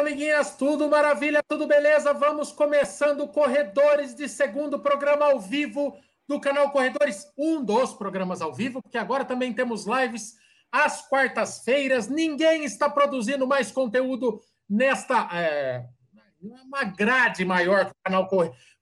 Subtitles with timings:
[0.00, 2.14] amiguinhas, tudo maravilha, tudo beleza?
[2.14, 5.94] Vamos começando Corredores de segundo programa ao vivo
[6.26, 10.36] do canal Corredores, um dos programas ao vivo, porque agora também temos lives
[10.72, 12.08] às quartas-feiras.
[12.08, 15.84] Ninguém está produzindo mais conteúdo nesta é,
[16.40, 18.26] uma grade maior do canal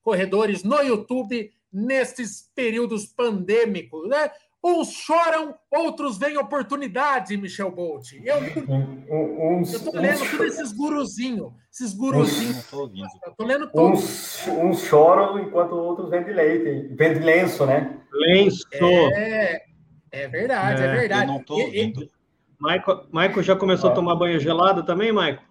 [0.00, 4.30] Corredores no YouTube nestes períodos pandêmicos, né?
[4.62, 8.12] Uns choram, outros veem oportunidade, Michel Bolt.
[8.24, 11.52] Eu, tô lendo uns, todos esses guruzinhos.
[11.72, 12.64] Esses guruzinhos.
[12.66, 14.00] Tô lendo todos.
[14.00, 16.94] Uns, uns, choram enquanto outros vendem leite.
[16.96, 18.00] Vendem lenço, né?
[18.12, 18.66] Lenço.
[19.14, 19.64] É,
[20.10, 21.30] é verdade, é, é verdade.
[21.30, 22.10] Eu não tô ouvindo.
[22.58, 23.92] Maico, Maico já começou ah.
[23.92, 25.44] a tomar banho gelado também, Maico?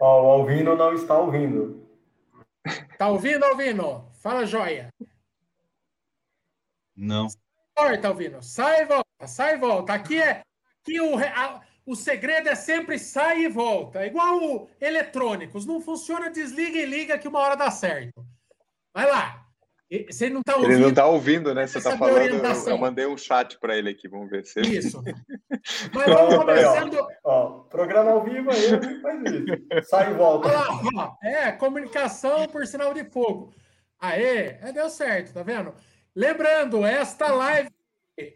[0.00, 1.86] Ó, o Alvino não está ouvindo.
[2.96, 4.10] Tá ouvindo, Alvino?
[4.22, 4.88] Fala, joia.
[6.96, 7.26] Não.
[7.76, 8.42] Corta, Alvino.
[8.42, 9.92] Sai e volta, sai e volta.
[9.92, 10.42] Aqui é.
[10.82, 14.02] Aqui o, a, o segredo é sempre sai e volta.
[14.02, 15.66] É igual o eletrônicos.
[15.66, 18.24] Não funciona, desliga e liga que uma hora dá certo.
[18.92, 19.44] Vai lá.
[20.08, 20.72] Você não tá ouvindo.
[20.72, 21.66] Ele não está ouvindo, né?
[21.66, 22.18] Você está falando.
[22.18, 24.60] Eu, eu, mandei um chat para ele aqui, vamos ver se.
[24.60, 25.02] Isso.
[25.92, 27.06] Mas vamos começando.
[27.22, 29.88] Ó, ó, programa ao vivo aí, faz isso.
[29.88, 30.48] Sai e volta.
[30.48, 33.52] Olha lá, ó, é, comunicação por sinal de fogo.
[34.00, 35.74] Aê, é, deu certo, tá vendo?
[36.16, 37.68] Lembrando, esta live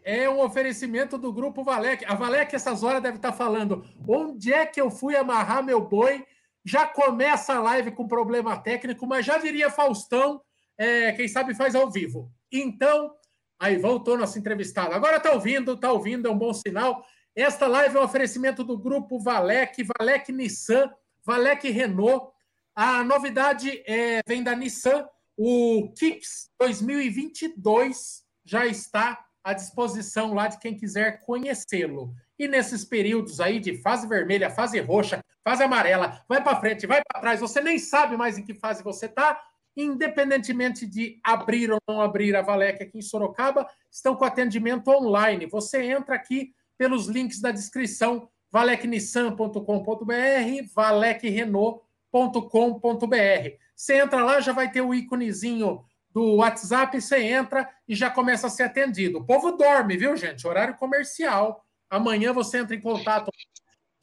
[0.03, 2.03] é um oferecimento do Grupo Valec.
[2.05, 6.25] A Valec, essas horas, deve estar falando onde é que eu fui amarrar meu boi.
[6.65, 10.41] Já começa a live com problema técnico, mas já viria Faustão,
[10.77, 12.29] é, quem sabe faz ao vivo.
[12.51, 13.13] Então,
[13.57, 14.93] aí voltou nosso entrevistado.
[14.93, 17.05] Agora está ouvindo, está ouvindo, é um bom sinal.
[17.33, 20.91] Esta live é um oferecimento do Grupo Valec, Valec Nissan,
[21.25, 22.33] Valec Renault.
[22.75, 25.07] A novidade é, vem da Nissan
[25.41, 32.13] o Kicks 2022 já está à disposição lá de quem quiser conhecê-lo.
[32.37, 37.01] E nesses períodos aí de fase vermelha, fase roxa, fase amarela, vai para frente, vai
[37.07, 39.41] para trás, você nem sabe mais em que fase você está,
[39.77, 45.45] independentemente de abrir ou não abrir a Valec aqui em Sorocaba, estão com atendimento online.
[45.45, 53.68] Você entra aqui pelos links da descrição, valecnissan.com.br, valecrenault.com.br.
[53.79, 58.47] Você entra lá, já vai ter o íconezinho do WhatsApp, você entra e já começa
[58.47, 59.19] a ser atendido.
[59.19, 60.45] O povo dorme, viu, gente?
[60.45, 61.63] Horário comercial.
[61.89, 63.31] Amanhã você entra em contato,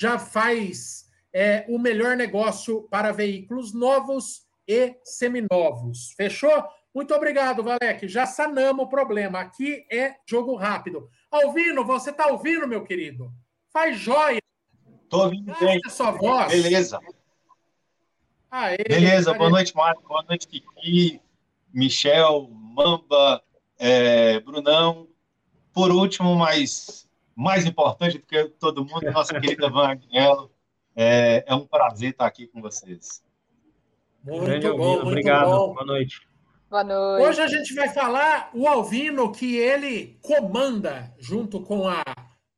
[0.00, 6.14] já faz é, o melhor negócio para veículos novos e seminovos.
[6.16, 6.64] Fechou?
[6.94, 8.08] Muito obrigado, Valek.
[8.08, 9.40] Já sanamos o problema.
[9.40, 11.06] Aqui é jogo rápido.
[11.30, 13.30] Alvino, você está ouvindo, meu querido?
[13.70, 14.40] Faz joia.
[15.02, 15.78] Estou ouvindo bem.
[15.90, 16.50] Sua voz.
[16.50, 16.98] Beleza.
[18.58, 20.02] Aê, Beleza, boa noite, Marco.
[20.08, 21.20] Boa noite, Kiki,
[21.74, 23.42] Michel, Mamba,
[23.78, 25.08] é, Brunão.
[25.74, 30.50] Por último, mas mais importante do que todo mundo, nossa querida Van Agnello.
[30.96, 33.22] É, é, um prazer estar aqui com vocês.
[34.24, 35.50] Muito bom, muito Obrigado.
[35.50, 35.74] Bom.
[35.74, 36.26] Boa noite.
[36.70, 37.28] Boa noite.
[37.28, 42.02] Hoje a gente vai falar o Alvino que ele comanda junto com a,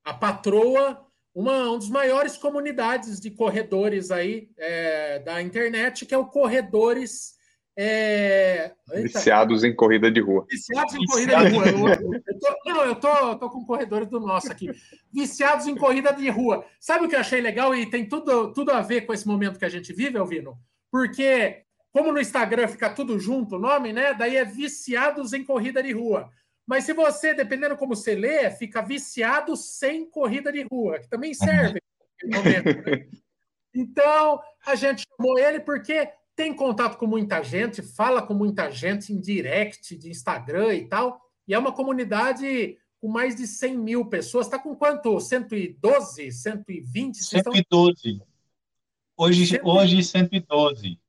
[0.04, 1.07] a patroa
[1.38, 7.38] uma, uma das maiores comunidades de corredores aí é, da internet, que é o Corredores.
[7.76, 8.72] É...
[8.92, 10.44] Viciados em corrida de rua.
[10.50, 11.90] Viciados em corrida de rua.
[11.94, 14.68] Eu, eu tô, não, eu tô, tô com corredores do nosso aqui.
[15.12, 16.64] Viciados em corrida de rua.
[16.80, 19.60] Sabe o que eu achei legal e tem tudo, tudo a ver com esse momento
[19.60, 20.58] que a gente vive, Alvino?
[20.90, 21.62] Porque,
[21.92, 24.12] como no Instagram fica tudo junto o nome, né?
[24.12, 26.28] Daí é Viciados em Corrida de Rua.
[26.68, 31.32] Mas se você, dependendo como você lê, fica viciado sem corrida de rua, que também
[31.32, 31.80] serve.
[32.22, 33.08] momento, né?
[33.74, 39.14] Então, a gente chamou ele porque tem contato com muita gente, fala com muita gente
[39.14, 44.04] em direct de Instagram e tal, e é uma comunidade com mais de 100 mil
[44.04, 44.46] pessoas.
[44.46, 45.18] Está com quanto?
[45.18, 46.32] 112?
[46.32, 47.16] 120?
[47.16, 47.92] 112.
[47.94, 48.26] Estão...
[49.16, 49.60] Hoje, 100...
[49.62, 51.00] hoje 112.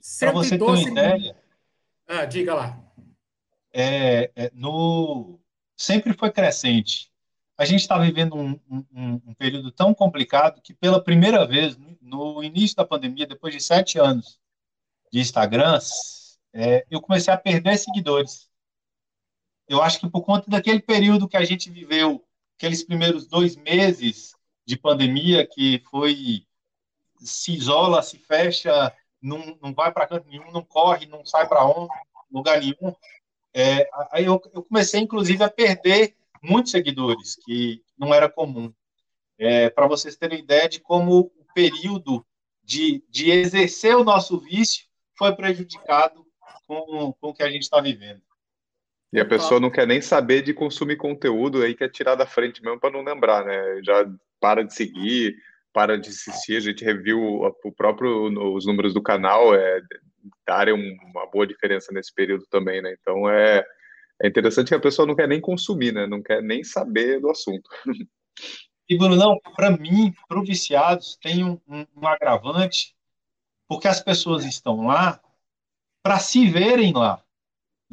[0.00, 1.36] 112 Para você ter uma ideia.
[2.06, 2.83] Ah, diga lá
[3.74, 5.40] é, é, no,
[5.76, 7.10] sempre foi crescente.
[7.58, 12.42] A gente está vivendo um, um, um, período tão complicado que, pela primeira vez, no
[12.42, 14.38] início da pandemia, depois de sete anos
[15.12, 15.78] de Instagram,
[16.52, 18.48] é, eu comecei a perder seguidores.
[19.68, 22.24] Eu acho que por conta daquele período que a gente viveu,
[22.56, 24.34] aqueles primeiros dois meses
[24.66, 26.46] de pandemia, que foi
[27.18, 31.64] se isola, se fecha, não, não vai para canto nenhum, não corre, não sai para
[32.30, 32.94] lugar nenhum.
[33.54, 38.72] É, aí eu, eu, comecei, inclusive, a perder muitos seguidores, que não era comum.
[39.38, 42.26] É, Para vocês terem ideia de como o período
[42.64, 44.86] de, de exercer o nosso vício
[45.16, 46.26] foi prejudicado
[46.66, 48.20] com, com o que a gente está vivendo.
[49.12, 52.60] E a pessoa não quer nem saber de consumir conteúdo, aí quer tirar da frente
[52.60, 53.80] mesmo para não lembrar, né?
[53.84, 54.04] Já
[54.40, 55.36] para de seguir,
[55.72, 59.80] para de assistir, a gente reviu o próprio os números do canal, é,
[60.46, 62.94] darem uma boa diferença nesse período também, né?
[63.00, 63.64] Então é,
[64.22, 66.06] é interessante que a pessoa não quer nem consumir, né?
[66.06, 67.68] Não quer nem saber do assunto.
[68.86, 72.94] E Bruno, não, para mim, para os viciados, tem um, um, um agravante,
[73.66, 75.18] porque as pessoas estão lá
[76.02, 77.24] para se verem lá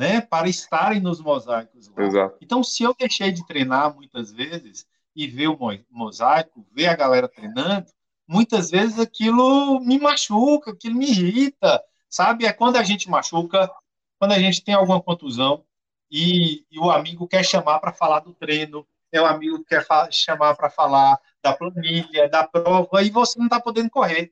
[0.01, 2.04] né, para estarem nos mosaicos lá.
[2.04, 2.38] Exato.
[2.42, 5.57] Então, se eu deixei de treinar muitas vezes e ver o
[5.92, 7.86] mosaico, ver a galera treinando,
[8.27, 12.46] muitas vezes aquilo me machuca, aquilo me irrita, sabe?
[12.46, 13.72] É quando a gente machuca,
[14.19, 15.66] quando a gente tem alguma contusão
[16.12, 19.86] e, e o amigo quer chamar para falar do treino, é o amigo que quer
[20.12, 24.31] chamar para falar da planilha, da prova, e você não está podendo correr.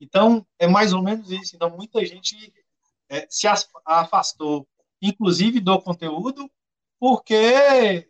[0.00, 1.56] Então, é mais ou menos isso.
[1.56, 2.52] Então, muita gente
[3.08, 3.46] é, se
[3.86, 4.66] afastou
[5.02, 6.50] inclusive do conteúdo,
[6.98, 8.08] porque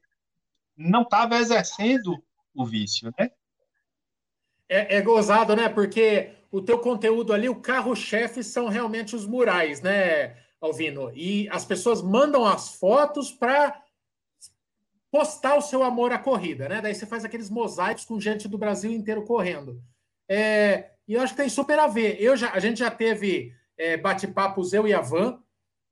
[0.77, 2.23] não estava exercendo
[2.55, 3.31] o vício, né?
[4.69, 5.69] É, é, gozado, né?
[5.69, 11.11] Porque o teu conteúdo ali, o carro-chefe são realmente os murais, né, Alvino?
[11.15, 13.81] E as pessoas mandam as fotos para
[15.11, 16.81] postar o seu amor à corrida, né?
[16.81, 19.83] Daí você faz aqueles mosaicos com gente do Brasil inteiro correndo.
[20.29, 22.21] É, e eu acho que tem super a ver.
[22.21, 25.43] Eu já, a gente já teve é, bate-papos, eu e a Van,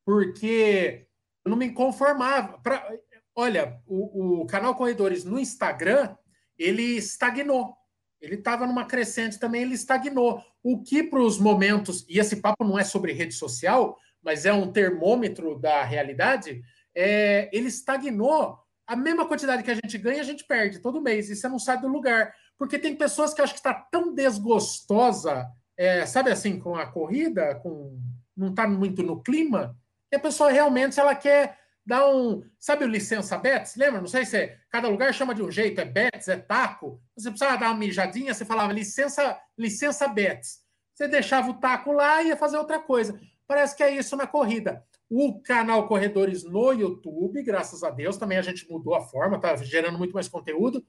[0.04, 1.06] porque
[1.44, 2.58] eu não me conformava.
[2.58, 2.88] Pra,
[3.34, 6.16] olha, o, o canal Corredores no Instagram,
[6.58, 7.77] ele estagnou.
[8.20, 10.42] Ele estava numa crescente também, ele estagnou.
[10.62, 14.52] O que para os momentos, e esse papo não é sobre rede social, mas é
[14.52, 16.62] um termômetro da realidade,
[16.94, 18.58] é, ele estagnou.
[18.86, 21.58] A mesma quantidade que a gente ganha, a gente perde todo mês, e você não
[21.58, 22.34] sai do lugar.
[22.58, 27.54] Porque tem pessoas que acham que está tão desgostosa, é, sabe assim, com a corrida,
[27.56, 28.00] com
[28.36, 29.76] não está muito no clima,
[30.12, 31.57] e a pessoa realmente ela quer
[31.88, 32.42] dar um.
[32.58, 33.74] Sabe o licença Bets?
[33.74, 33.98] Lembra?
[33.98, 37.00] Não sei se é, cada lugar chama de um jeito, é Bets, é taco.
[37.16, 40.60] Você precisava dar uma mijadinha, você falava licença, licença Bets.
[40.94, 43.18] Você deixava o taco lá e ia fazer outra coisa.
[43.46, 44.84] Parece que é isso na corrida.
[45.08, 49.56] O canal Corredores no YouTube, graças a Deus, também a gente mudou a forma, está
[49.56, 50.84] gerando muito mais conteúdo.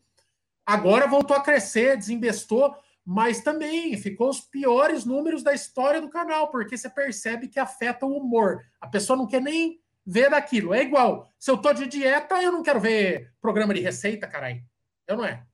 [0.65, 2.75] Agora voltou a crescer, desinvestou
[3.11, 8.05] mas também ficou os piores números da história do canal, porque você percebe que afeta
[8.05, 8.59] o humor.
[8.79, 9.79] A pessoa não quer nem
[10.09, 10.73] ver daquilo.
[10.73, 14.63] É igual, se eu tô de dieta, eu não quero ver programa de receita, caralho.
[15.07, 15.45] Eu não é.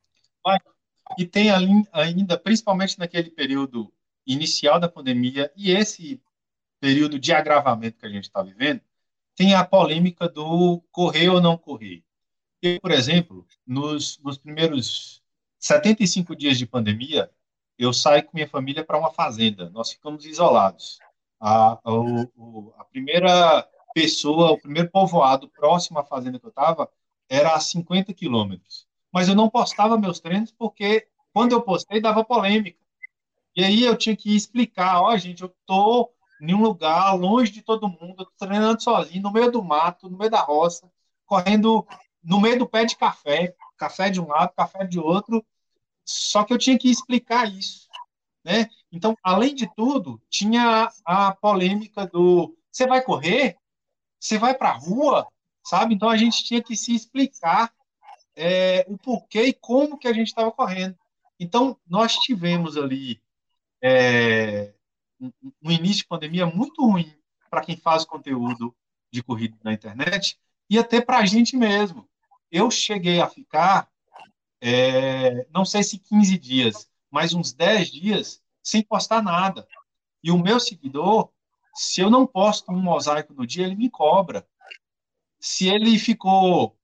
[1.18, 1.50] E tem
[1.92, 3.94] ainda, principalmente naquele período
[4.26, 6.22] inicial da pandemia e esse
[6.80, 8.82] período de agravamento que a gente está vivendo,
[9.36, 12.04] tem a polêmica do correr ou não correr.
[12.62, 15.22] Eu, por exemplo, nos, nos primeiros
[15.60, 17.30] 75 dias de pandemia,
[17.78, 19.70] eu saí com minha família para uma fazenda.
[19.70, 20.98] Nós ficamos isolados.
[21.40, 21.80] A, a,
[22.78, 26.92] a, primeira pessoa, o primeiro povoado próximo à fazenda que eu estava
[27.30, 28.86] era a 50 quilômetros.
[29.10, 32.78] Mas eu não postava meus treinos porque quando eu postei dava polêmica.
[33.56, 36.12] E aí eu tinha que explicar, ó, oh, gente, eu tô
[36.42, 40.30] em um lugar longe de todo mundo, treinando sozinho, no meio do mato, no meio
[40.30, 40.92] da roça,
[41.26, 41.88] correndo
[42.22, 45.46] no meio do pé de café, café de um lado, café de outro,
[46.04, 47.88] só que eu tinha que explicar isso,
[48.44, 48.70] né?
[48.92, 53.58] Então, além de tudo, tinha a polêmica do você vai correr,
[54.20, 55.28] você vai para a rua,
[55.64, 55.94] sabe?
[55.94, 57.74] Então a gente tinha que se explicar
[58.36, 60.98] é, o porquê e como que a gente estava correndo.
[61.40, 63.22] Então nós tivemos ali
[63.82, 64.74] é,
[65.64, 67.14] início de pandemia muito ruim
[67.50, 68.76] para quem faz conteúdo
[69.12, 72.08] de corrida na internet e até para a gente mesmo.
[72.52, 73.90] Eu cheguei a ficar
[74.62, 79.68] é, não sei se 15 dias, mas uns 10 dias sem postar nada.
[80.24, 81.30] E o meu seguidor,
[81.76, 84.48] se eu não posto um mosaico no dia, ele me cobra.
[85.40, 86.78] Se ele ficou,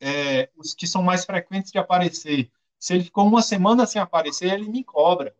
[0.00, 4.52] é, os que são mais frequentes de aparecer, se ele ficou uma semana sem aparecer,
[4.52, 5.34] ele me cobra,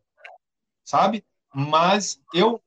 [0.83, 1.25] sabe?
[1.53, 2.61] Mas eu,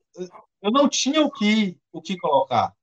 [0.61, 2.75] eu não tinha o que, o que colocar,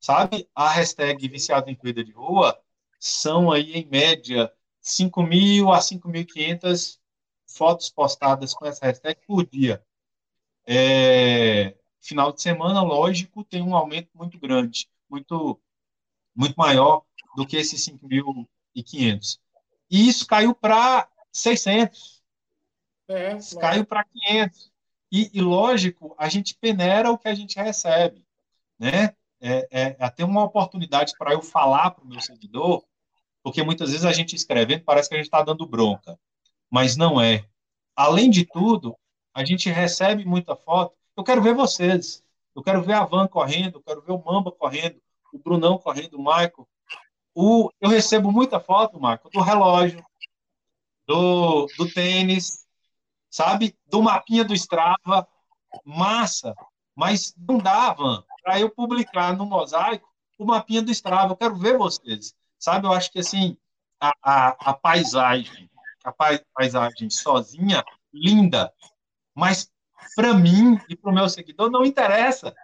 [0.00, 0.48] sabe?
[0.54, 2.58] A hashtag viciado em corrida de rua
[3.00, 7.00] são aí, em média, 5.000 a 5.500
[7.46, 9.84] fotos postadas com essa hashtag por dia.
[10.64, 15.60] É, final de semana, lógico, tem um aumento muito grande, muito,
[16.34, 17.02] muito maior
[17.36, 19.38] do que esses 5.500.
[19.90, 22.22] E isso caiu para 600.
[23.08, 24.72] É, caiu para 500.
[25.10, 28.26] E, e, lógico, a gente peneira o que a gente recebe.
[28.78, 29.14] Né?
[29.40, 32.84] É, é, é até uma oportunidade para eu falar para o meu seguidor
[33.42, 36.18] porque muitas vezes a gente escrevendo parece que a gente está dando bronca,
[36.70, 37.44] mas não é.
[37.94, 38.96] Além de tudo,
[39.34, 40.94] a gente recebe muita foto.
[41.16, 42.22] Eu quero ver vocês.
[42.54, 45.00] Eu quero ver a Van correndo, eu quero ver o Mamba correndo,
[45.32, 46.68] o Brunão correndo, o Michael.
[47.34, 50.04] O, eu recebo muita foto, Marco, do relógio,
[51.06, 52.66] do, do tênis,
[53.30, 53.74] sabe?
[53.86, 55.26] Do mapinha do Strava,
[55.84, 56.54] massa,
[56.94, 60.06] mas não dava para eu publicar no mosaico
[60.38, 61.32] o mapinha do Strava.
[61.32, 62.86] Eu quero ver vocês, sabe?
[62.86, 63.56] Eu acho que assim
[63.98, 65.70] a, a, a paisagem,
[66.04, 66.12] a
[66.54, 68.70] paisagem sozinha, linda,
[69.34, 69.71] mas
[70.14, 72.54] para mim e para o meu seguidor não interessa.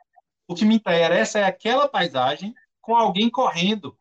[0.46, 3.98] O que me interessa é aquela paisagem com alguém correndo,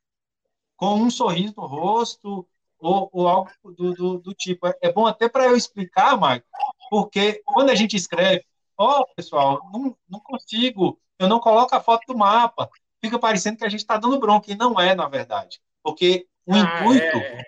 [0.75, 2.47] com um sorriso no rosto
[2.79, 4.67] ou, ou algo do, do, do, tipo.
[4.67, 6.47] É, é bom até para eu explicar, Marco,
[6.89, 8.45] porque quando a gente escreve,
[8.77, 12.69] ó, oh, pessoal, não, não consigo, eu não coloco a foto do mapa,
[13.01, 15.59] fica parecendo que a gente está dando bronca, e não é, na verdade.
[15.83, 17.45] Porque o ah, intuito é,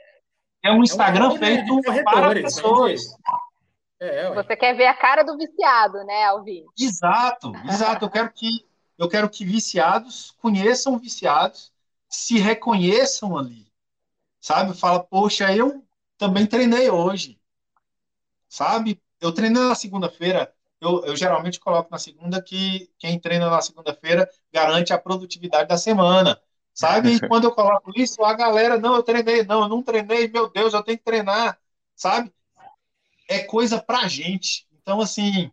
[0.66, 3.02] é um Instagram é um feito para pessoas.
[4.00, 6.66] É, Você quer ver a cara do viciado, né, Alvin?
[6.78, 8.06] Exato, exato.
[8.06, 8.66] Eu quero que
[8.98, 11.72] eu quero que viciados conheçam viciados,
[12.10, 13.72] se reconheçam ali,
[14.42, 14.74] sabe?
[14.78, 15.86] Fala, poxa, eu
[16.18, 17.40] também treinei hoje,
[18.48, 19.02] sabe?
[19.20, 20.54] Eu treinei na segunda-feira.
[20.82, 25.78] Eu, eu geralmente coloco na segunda que quem treina na segunda-feira garante a produtividade da
[25.78, 26.42] semana,
[26.74, 27.16] sabe?
[27.16, 30.50] E quando eu coloco isso, a galera, não, eu treinei, não, eu não treinei, meu
[30.50, 31.60] Deus, eu tenho que treinar,
[31.96, 32.32] sabe?
[33.30, 34.68] É coisa pra gente.
[34.74, 35.52] Então, assim,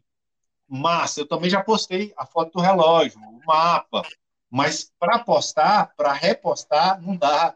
[0.67, 4.03] massa, eu também já postei a foto do relógio, o mapa,
[4.51, 7.55] mas para postar, para repostar, não dá.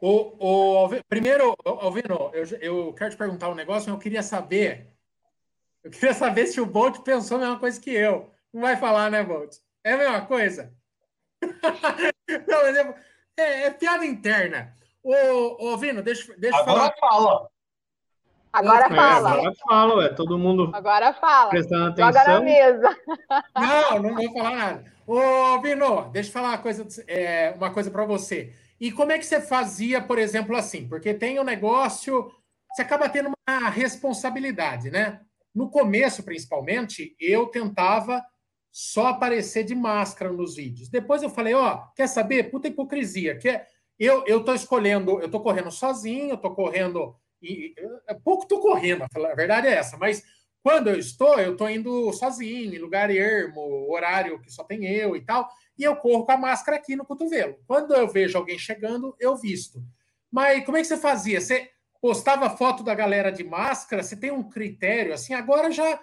[0.00, 4.92] O, o, primeiro, Alvino, eu, eu quero te perguntar um negócio, eu queria saber.
[5.82, 8.30] Eu queria saber se o Bolt pensou a mesma coisa que eu.
[8.52, 9.56] Não vai falar, né, Bolt?
[9.84, 10.74] É a mesma coisa?
[12.46, 12.94] Não, é,
[13.36, 14.74] é, é, piada interna.
[15.02, 16.98] Ô, ô Vino, deixa, deixa Agora falar.
[16.98, 17.50] fala.
[18.56, 19.30] Agora fala.
[19.32, 21.50] Agora fala, é todo mundo Agora fala.
[21.50, 22.12] prestando atenção.
[22.12, 22.96] Joga na mesa.
[23.54, 24.84] Não, não vou falar nada.
[25.06, 28.52] Ô, Vino, deixa eu falar uma coisa, é, uma coisa para você.
[28.80, 30.88] E como é que você fazia, por exemplo, assim?
[30.88, 32.30] Porque tem um negócio,
[32.72, 35.20] você acaba tendo uma responsabilidade, né?
[35.54, 38.24] No começo, principalmente, eu tentava
[38.72, 40.88] só aparecer de máscara nos vídeos.
[40.88, 42.50] Depois eu falei, ó, quer saber?
[42.50, 43.38] Puta hipocrisia.
[43.38, 43.66] Quer...
[43.98, 47.74] Eu, eu tô escolhendo, eu tô correndo sozinho, eu tô correndo e,
[48.06, 50.22] é pouco estou correndo, a verdade é essa, mas
[50.62, 55.14] quando eu estou, eu estou indo sozinho, em lugar ermo, horário que só tem eu
[55.14, 57.56] e tal, e eu corro com a máscara aqui no cotovelo.
[57.68, 59.80] Quando eu vejo alguém chegando, eu visto.
[60.28, 61.40] Mas como é que você fazia?
[61.40, 64.02] Você postava foto da galera de máscara?
[64.02, 65.34] Você tem um critério assim?
[65.34, 66.00] Agora já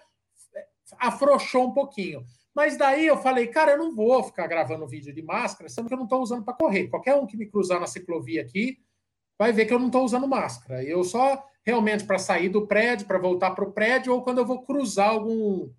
[0.98, 2.24] afrouxou um pouquinho.
[2.56, 5.94] Mas daí eu falei, cara, eu não vou ficar gravando vídeo de máscara, sendo que
[5.94, 6.88] eu não estou usando para correr.
[6.88, 8.78] Qualquer um que me cruzar na ciclovia aqui,
[9.38, 10.84] vai ver que eu não estou usando máscara.
[10.84, 14.46] Eu só realmente para sair do prédio, para voltar para o prédio, ou quando eu
[14.46, 15.70] vou cruzar algum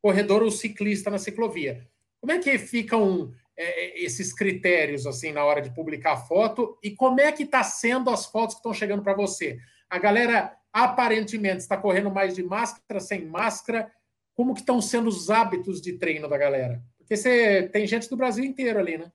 [0.00, 1.86] corredor ou ciclista na ciclovia.
[2.20, 7.20] Como é que ficam é, esses critérios assim na hora de publicar foto e como
[7.20, 9.58] é que está sendo as fotos que estão chegando para você?
[9.90, 13.90] A galera aparentemente está correndo mais de máscara, sem máscara.
[14.34, 16.82] Como que estão sendo os hábitos de treino da galera?
[16.98, 19.10] Porque você tem gente do Brasil inteiro ali, né?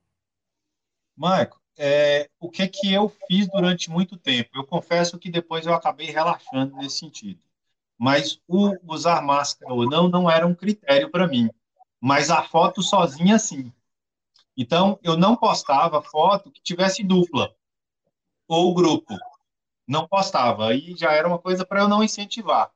[1.16, 4.52] Marco, é, o que que eu fiz durante muito tempo.
[4.54, 7.40] Eu confesso que depois eu acabei relaxando nesse sentido.
[7.98, 11.50] Mas o usar máscara ou não não era um critério para mim.
[12.00, 13.72] Mas a foto sozinha, sim.
[14.58, 17.56] Então, eu não postava foto que tivesse dupla
[18.48, 19.18] ou grupo.
[19.88, 20.68] Não postava.
[20.68, 22.72] Aí já era uma coisa para eu não incentivar.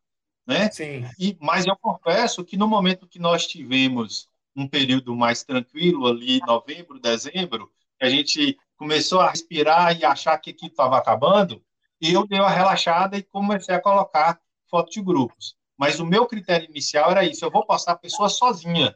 [0.46, 0.72] Né?
[0.72, 1.06] Sim.
[1.20, 6.40] E, mas eu confesso que no momento que nós tivemos um período mais tranquilo, ali
[6.40, 11.62] novembro, dezembro, a gente começou a respirar e achar que aquilo estava acabando,
[12.00, 15.56] eu dei uma relaxada e comecei a colocar foto de grupos.
[15.78, 18.96] Mas o meu critério inicial era isso: eu vou postar a pessoa sozinha.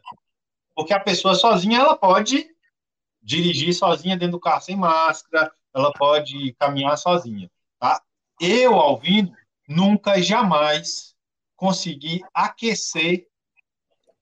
[0.74, 2.46] Porque a pessoa sozinha, ela pode
[3.20, 7.50] dirigir sozinha dentro do carro sem máscara, ela pode caminhar sozinha.
[7.78, 8.02] Tá?
[8.40, 9.32] Eu, Alvino,
[9.68, 11.14] nunca, jamais
[11.56, 13.28] consegui aquecer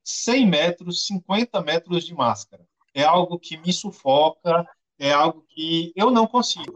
[0.05, 2.67] 100 metros, 50 metros de máscara.
[2.93, 4.67] É algo que me sufoca,
[5.01, 6.75] é algo que eu não consigo.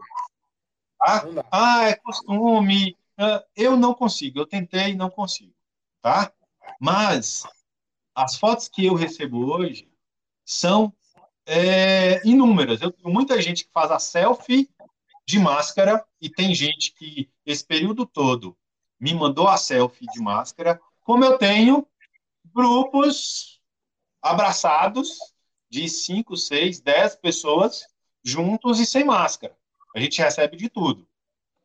[0.97, 1.23] Tá?
[1.51, 2.97] Ah, é costume.
[3.15, 4.39] Ah, eu não consigo.
[4.39, 5.53] Eu tentei e não consigo.
[6.01, 6.33] Tá?
[6.79, 7.43] Mas
[8.15, 9.87] as fotos que eu recebo hoje
[10.43, 10.91] são
[11.45, 12.81] é, inúmeras.
[12.81, 14.69] Eu tenho muita gente que faz a selfie
[15.27, 18.57] de máscara e tem gente que esse período todo
[18.99, 21.87] me mandou a selfie de máscara, como eu tenho
[22.45, 23.61] grupos
[24.19, 25.19] abraçados
[25.69, 27.83] de 5, 6, 10 pessoas
[28.25, 29.55] juntos e sem máscara.
[29.95, 31.07] A gente recebe de tudo,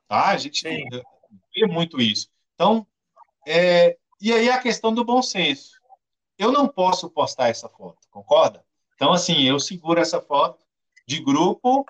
[0.07, 0.29] tá?
[0.29, 0.85] A gente Sim.
[1.55, 2.29] vê muito isso.
[2.55, 2.87] Então,
[3.49, 5.81] é, e aí a questão do bom senso.
[6.38, 8.64] Eu não posso postar essa foto, concorda?
[8.95, 10.64] Então, assim, eu seguro essa foto
[11.07, 11.85] de grupo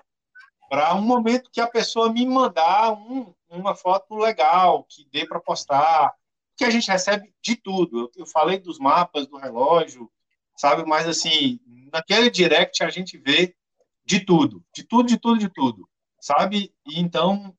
[0.69, 5.39] para um momento que a pessoa me mandar um, uma foto legal, que dê para
[5.39, 6.13] postar,
[6.55, 7.99] que a gente recebe de tudo.
[7.99, 10.09] Eu, eu falei dos mapas, do relógio,
[10.55, 10.85] sabe?
[10.85, 11.59] Mas, assim,
[11.91, 13.55] naquele direct a gente vê
[14.11, 15.89] de tudo, de tudo, de tudo, de tudo,
[16.19, 16.73] sabe?
[16.85, 17.55] E então,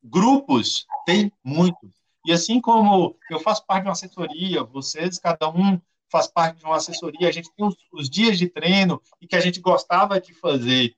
[0.00, 1.92] grupos tem muito.
[2.24, 6.64] E assim como eu faço parte de uma assessoria, vocês, cada um faz parte de
[6.64, 10.20] uma assessoria, a gente tem os, os dias de treino e que a gente gostava
[10.20, 10.94] de fazer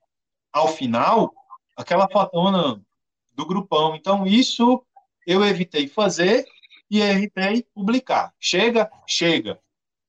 [0.52, 1.32] ao final,
[1.74, 2.78] aquela fotona
[3.32, 3.96] do grupão.
[3.96, 4.84] Então, isso
[5.26, 6.46] eu evitei fazer
[6.90, 8.34] e evitei publicar.
[8.38, 9.58] Chega, chega.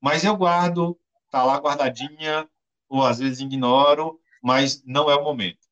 [0.02, 1.00] Mas eu guardo,
[1.32, 2.50] tá lá guardadinha,
[2.90, 5.68] ou às vezes ignoro, mas não é o momento.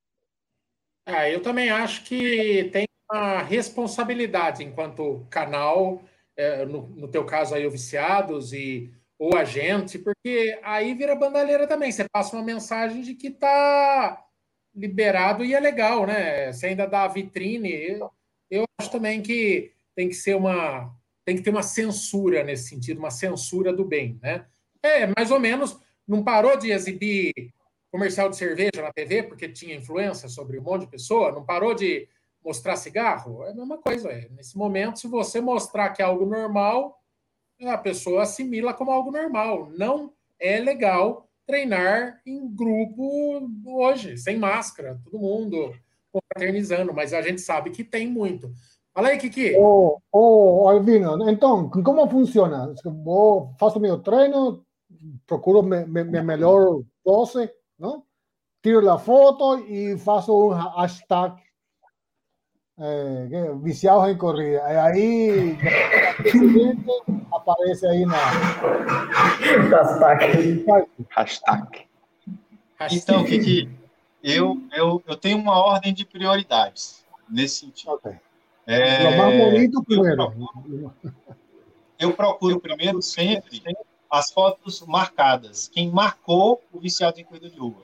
[1.05, 6.03] É, eu também acho que tem uma responsabilidade enquanto canal,
[6.36, 11.65] é, no, no teu caso aí, o Viciados e o agente, porque aí vira bandalheira
[11.65, 11.91] também.
[11.91, 14.24] Você passa uma mensagem de que tá
[14.75, 16.51] liberado e é legal, né?
[16.51, 17.71] Você ainda dá a vitrine.
[17.71, 18.12] Eu,
[18.51, 20.95] eu acho também que tem que ser uma.
[21.25, 24.45] Tem que ter uma censura nesse sentido, uma censura do bem, né?
[24.83, 27.33] É, mais ou menos, não parou de exibir
[27.91, 31.74] comercial de cerveja na TV porque tinha influência sobre um monte de pessoa, não parou
[31.74, 32.08] de
[32.44, 34.10] mostrar cigarro, é a mesma coisa.
[34.10, 34.29] É.
[34.29, 37.01] Nesse momento, se você mostrar que é algo normal,
[37.65, 39.70] a pessoa assimila como algo normal.
[39.77, 45.74] Não é legal treinar em grupo hoje, sem máscara, todo mundo
[46.12, 48.51] confraternizando, mas a gente sabe que tem muito.
[48.94, 49.56] Fala aí, Kiki.
[49.56, 52.74] Ô, oh, oh, Alvino, então, como funciona?
[53.03, 54.65] Vou, faço meu treino,
[55.25, 58.03] procuro minha melhor pose, não?
[58.67, 61.41] tiro a foto e faço um hashtag
[62.77, 64.63] é, viciados em corrida.
[64.65, 65.57] Aí
[67.31, 68.17] aparece aí na.
[71.10, 71.88] Hashtag.
[72.79, 72.91] Hashtag.
[72.91, 73.69] Então, Kiki,
[74.22, 77.94] eu, eu, eu tenho uma ordem de prioridades nesse sentido.
[77.94, 78.16] Okay.
[78.68, 80.22] É, o mais bonito primeiro.
[80.22, 80.94] Eu procuro,
[82.00, 83.63] eu procuro primeiro sempre
[84.09, 85.67] as fotos marcadas.
[85.67, 87.81] Quem marcou o viciado em corrida de uva.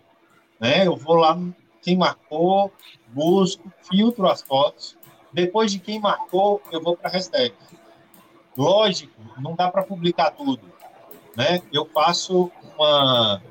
[0.59, 0.87] Né?
[0.87, 1.37] Eu vou lá,
[1.81, 2.71] quem marcou,
[3.07, 4.97] busco, filtro as fotos.
[5.31, 7.53] Depois de quem marcou, eu vou para a hashtag.
[8.55, 10.71] Lógico, não dá para publicar tudo.
[11.35, 11.61] Né?
[11.71, 13.41] Eu faço uma,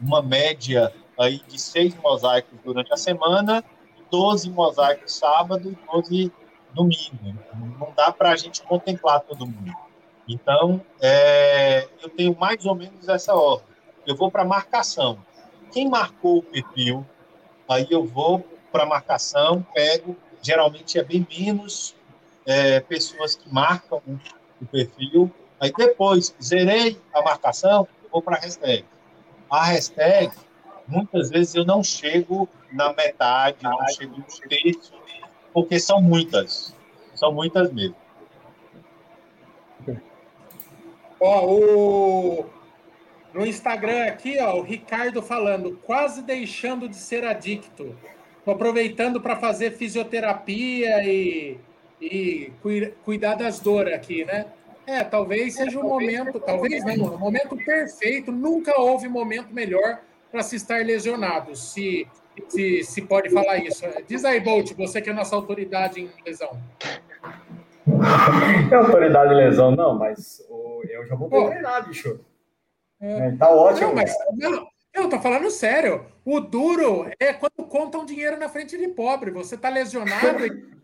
[0.00, 3.62] uma média aí de seis mosaicos durante a semana,
[4.10, 6.32] 12 mosaicos sábado e 12
[6.76, 7.38] domingo.
[7.78, 9.72] Não dá para a gente contemplar todo mundo.
[10.28, 13.68] Então, é, eu tenho mais ou menos essa ordem.
[14.06, 15.18] Eu vou para marcação.
[15.72, 17.06] Quem marcou o perfil,
[17.68, 20.16] aí eu vou para marcação, pego.
[20.42, 21.94] Geralmente é bem menos
[22.44, 24.00] é, pessoas que marcam
[24.60, 25.30] o perfil.
[25.60, 28.84] Aí depois, zerei a marcação, eu vou para a hashtag.
[29.50, 30.32] A hashtag,
[30.86, 34.92] muitas vezes eu não chego na metade, não chego no terço,
[35.52, 36.74] porque são muitas.
[37.14, 37.96] São muitas mesmo.
[41.20, 42.46] Ó, o...
[43.32, 47.94] No Instagram aqui, ó, o Ricardo falando, quase deixando de ser adicto.
[48.44, 51.58] Tô aproveitando para fazer fisioterapia e,
[52.00, 52.52] e
[53.04, 54.46] cuidar das dores aqui, né?
[54.86, 58.30] É, talvez seja o um momento, talvez não, o um momento perfeito.
[58.30, 60.00] Nunca houve momento melhor
[60.30, 62.06] para se estar lesionado, se,
[62.48, 63.84] se, se pode falar isso.
[64.06, 66.56] Diz aí, Bolt, você que é nossa autoridade em lesão.
[68.70, 70.40] É autoridade em lesão, não, mas
[70.90, 72.20] eu já vou treinar, bicho.
[73.00, 73.28] É.
[73.28, 73.36] é.
[73.36, 73.88] Tá ótimo.
[73.88, 76.06] Não, mas, não, eu tô falando sério.
[76.24, 79.30] O duro é quando contam dinheiro na frente de pobre.
[79.30, 80.76] Você tá lesionado e,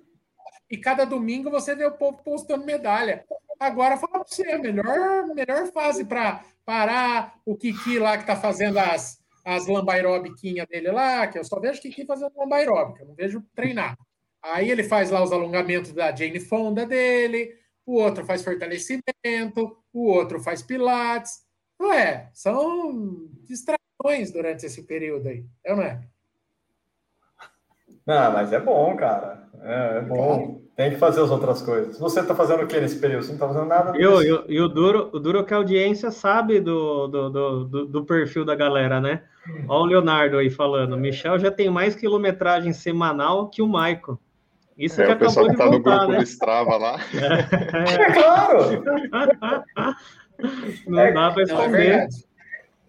[0.70, 3.24] e, cada domingo você vê o povo postando medalha.
[3.58, 8.36] Agora, fala para você, a melhor, melhor fase para parar o Kiki lá que tá
[8.36, 13.14] fazendo as, as lambairobiquinhas dele lá, que eu só vejo Kiki fazendo lambairóbica, eu não
[13.14, 13.96] vejo treinar.
[14.42, 17.54] Aí ele faz lá os alongamentos da Jane Fonda dele,
[17.86, 21.42] o outro faz fortalecimento, o outro faz pilates.
[21.80, 26.02] Ué, são distrações durante esse período aí, é ou não é?
[28.06, 29.48] Não, mas é bom, cara.
[29.62, 30.60] É, é bom.
[30.74, 31.98] Tem que fazer as outras coisas.
[31.98, 33.22] Você está fazendo o que nesse período?
[33.22, 33.96] Você não está fazendo nada?
[33.96, 37.86] Eu, eu, e o duro, o duro é que a audiência sabe do, do, do,
[37.86, 39.22] do perfil da galera, né?
[39.68, 40.96] Olha o Leonardo aí falando.
[40.96, 44.18] Michel já tem mais quilometragem semanal que o Maico.
[44.82, 46.18] Isso é, que o pessoal que tá voltar, no grupo né?
[46.18, 46.98] do Strava lá.
[47.14, 48.82] É, é claro!
[50.88, 51.90] Não é, dá para esconder.
[51.92, 52.08] É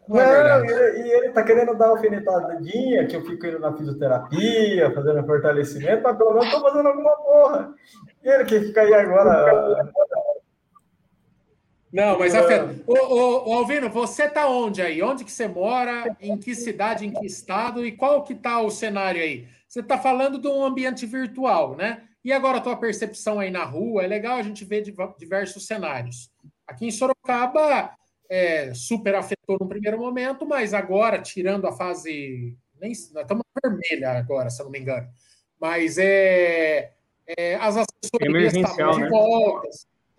[0.08, 4.92] não, não e, e ele tá querendo dar alfinetadinha, que eu fico indo na fisioterapia,
[4.92, 7.74] fazendo fortalecimento, mas pelo menos tô fazendo alguma porra.
[8.24, 9.94] E ele que fica aí agora.
[11.92, 12.76] Não, mas afeta.
[12.88, 15.02] Ô, ô, ô, Alvino, você tá onde aí?
[15.04, 16.18] Onde que você mora?
[16.20, 17.86] Em que cidade, em que estado?
[17.86, 19.48] E qual que tá o cenário aí?
[19.74, 22.04] Você está falando de um ambiente virtual, né?
[22.24, 24.84] E agora a tua percepção aí na rua, é legal a gente ver
[25.18, 26.32] diversos cenários.
[26.68, 27.90] Aqui em Sorocaba,
[28.30, 32.56] é, super afetou no primeiro momento, mas agora, tirando a fase.
[32.80, 35.10] Nem, nós estamos vermelha agora, se eu não me engano.
[35.60, 36.92] Mas é,
[37.36, 39.10] é as assessorias estavam de né?
[39.10, 39.70] volta,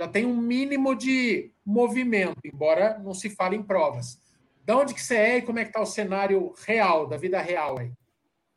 [0.00, 4.18] já tem um mínimo de movimento, embora não se fale em provas.
[4.64, 7.40] De onde que você é e como é que está o cenário real, da vida
[7.40, 7.92] real aí?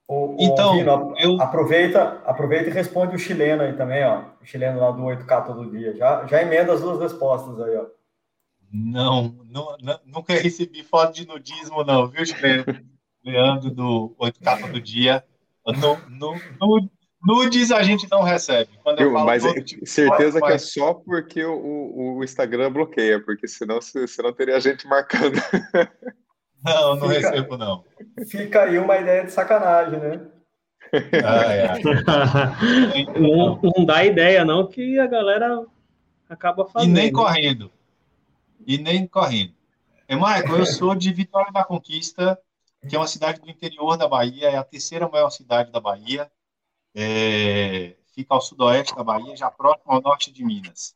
[0.07, 1.41] O, então, Vino, eu...
[1.41, 4.23] aproveita, aproveita e responde o chileno aí também, ó.
[4.41, 5.95] O chileno lá do 8K todo dia.
[5.95, 7.85] Já, já emenda as duas respostas aí, ó.
[8.71, 12.65] Não, não, nunca recebi foto de nudismo, não, viu, chileno?
[13.23, 15.23] Leandro do 8K todo dia.
[15.65, 16.89] No, no,
[17.25, 18.69] nudes a gente não recebe.
[18.81, 23.19] Quando eu falo Mas é, tipo, certeza que é só porque o, o, Instagram bloqueia,
[23.19, 25.35] porque senão você não teria gente marcando.
[26.63, 27.83] Não, não fica, recebo, não.
[28.27, 30.27] Fica aí uma ideia de sacanagem, né?
[31.23, 31.53] Ah,
[32.95, 33.19] é.
[33.19, 35.65] não, não dá ideia, não, que a galera
[36.29, 36.89] acaba fazendo.
[36.89, 37.71] E nem correndo.
[38.65, 39.53] E nem correndo.
[40.07, 42.39] É, Michael, eu sou de Vitória da Conquista,
[42.87, 46.31] que é uma cidade do interior da Bahia, é a terceira maior cidade da Bahia.
[46.95, 50.95] É, fica ao sudoeste da Bahia, já próximo ao norte de Minas.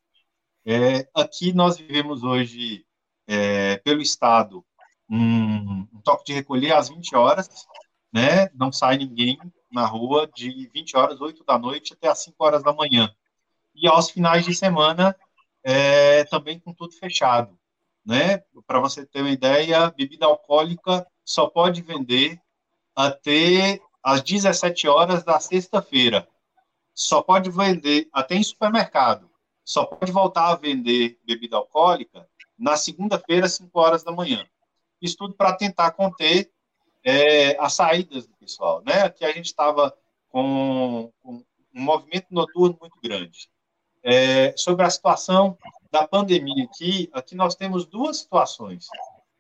[0.65, 2.85] É, aqui nós vivemos hoje,
[3.27, 4.65] é, pelo estado,
[5.11, 7.67] um, um, toque de recolher às 20 horas,
[8.13, 8.49] né?
[8.53, 9.37] Não sai ninguém
[9.71, 13.13] na rua de 20 horas, 8 da noite até às 5 horas da manhã.
[13.75, 15.15] E aos finais de semana,
[15.63, 17.57] é, também com tudo fechado,
[18.05, 18.37] né?
[18.65, 22.39] Para você ter uma ideia, bebida alcoólica só pode vender
[22.95, 26.27] até às 17 horas da sexta-feira.
[26.93, 29.29] Só pode vender até em supermercado.
[29.63, 34.45] Só pode voltar a vender bebida alcoólica na segunda-feira, às 5 horas da manhã.
[35.01, 36.51] Isso tudo para tentar conter
[37.03, 39.03] é, as saídas do pessoal, né?
[39.03, 39.95] Aqui a gente estava
[40.29, 43.49] com, com, um movimento noturno muito grande.
[44.03, 45.57] É, sobre a situação
[45.91, 48.87] da pandemia aqui, aqui nós temos duas situações.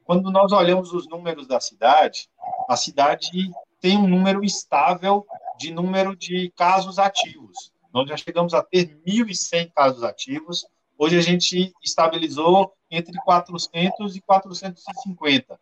[0.03, 2.29] Quando nós olhamos os números da cidade,
[2.69, 5.25] a cidade tem um número estável
[5.57, 7.71] de número de casos ativos.
[7.93, 10.65] Nós já chegamos a ter 1.100 casos ativos.
[11.03, 15.59] Hoje a gente estabilizou entre 400 e 450.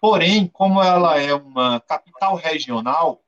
[0.00, 3.22] Porém, como ela é uma capital regional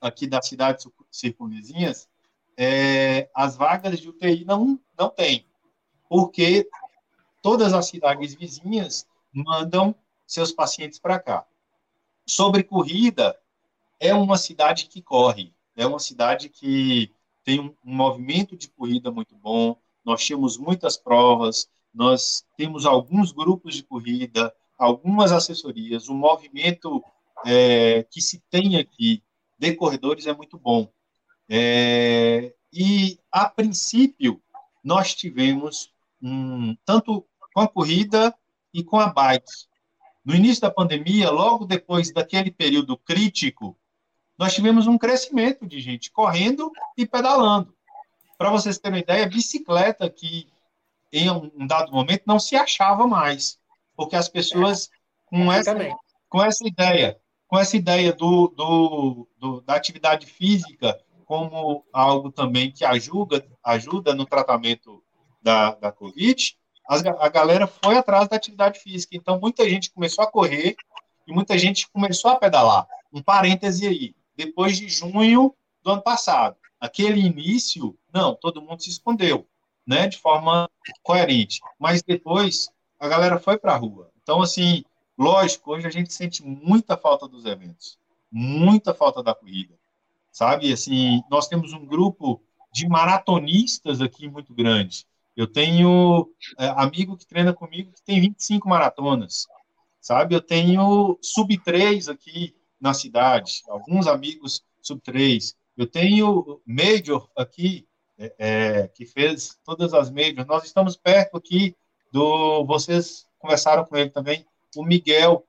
[0.00, 2.08] aqui das cidades circunvizinhas,
[2.56, 5.44] é, as vagas de UTI não, não tem,
[6.08, 6.68] porque
[7.42, 11.44] todas as cidades vizinhas mandam seus pacientes para cá.
[12.24, 13.36] Sobre corrida,
[13.98, 17.12] é uma cidade que corre, é uma cidade que
[17.42, 23.32] tem um, um movimento de corrida muito bom, nós tínhamos muitas provas, nós temos alguns
[23.32, 27.02] grupos de corrida, algumas assessorias, o movimento
[27.44, 29.22] é, que se tem aqui
[29.58, 30.88] de corredores é muito bom.
[31.48, 34.42] É, e, a princípio,
[34.82, 38.34] nós tivemos, um, tanto com a corrida
[38.72, 39.52] e com a bike.
[40.24, 43.76] No início da pandemia, logo depois daquele período crítico,
[44.38, 47.74] nós tivemos um crescimento de gente correndo e pedalando.
[48.42, 50.48] Para vocês terem uma ideia, bicicleta que
[51.12, 53.56] em um dado momento não se achava mais,
[53.94, 54.90] porque as pessoas
[55.26, 55.72] com essa,
[56.28, 62.72] com essa ideia, com essa ideia do, do, do, da atividade física como algo também
[62.72, 65.00] que ajuda, ajuda no tratamento
[65.40, 66.56] da, da Covid,
[66.88, 69.16] a galera foi atrás da atividade física.
[69.16, 70.74] Então, muita gente começou a correr
[71.28, 72.88] e muita gente começou a pedalar.
[73.12, 74.16] Um parêntese aí.
[74.36, 79.46] Depois de junho do ano passado, aquele início, não, todo mundo se escondeu
[79.86, 80.68] né, de forma
[81.00, 81.60] coerente.
[81.78, 82.68] Mas depois
[82.98, 84.10] a galera foi para a rua.
[84.20, 84.84] Então, assim,
[85.16, 87.98] lógico, hoje a gente sente muita falta dos eventos,
[88.30, 89.74] muita falta da corrida,
[90.32, 90.72] sabe?
[90.72, 92.42] Assim, nós temos um grupo
[92.72, 95.06] de maratonistas aqui muito grande.
[95.36, 99.46] Eu tenho é, amigo que treina comigo que tem 25 maratonas,
[100.00, 100.34] sabe?
[100.34, 105.54] Eu tenho sub 3 aqui na cidade, alguns amigos sub 3.
[105.76, 107.86] Eu tenho major aqui
[108.18, 110.46] é, é, que fez todas as majors.
[110.46, 111.76] Nós estamos perto aqui
[112.10, 112.64] do.
[112.66, 115.44] Vocês conversaram com ele também, o Miguel,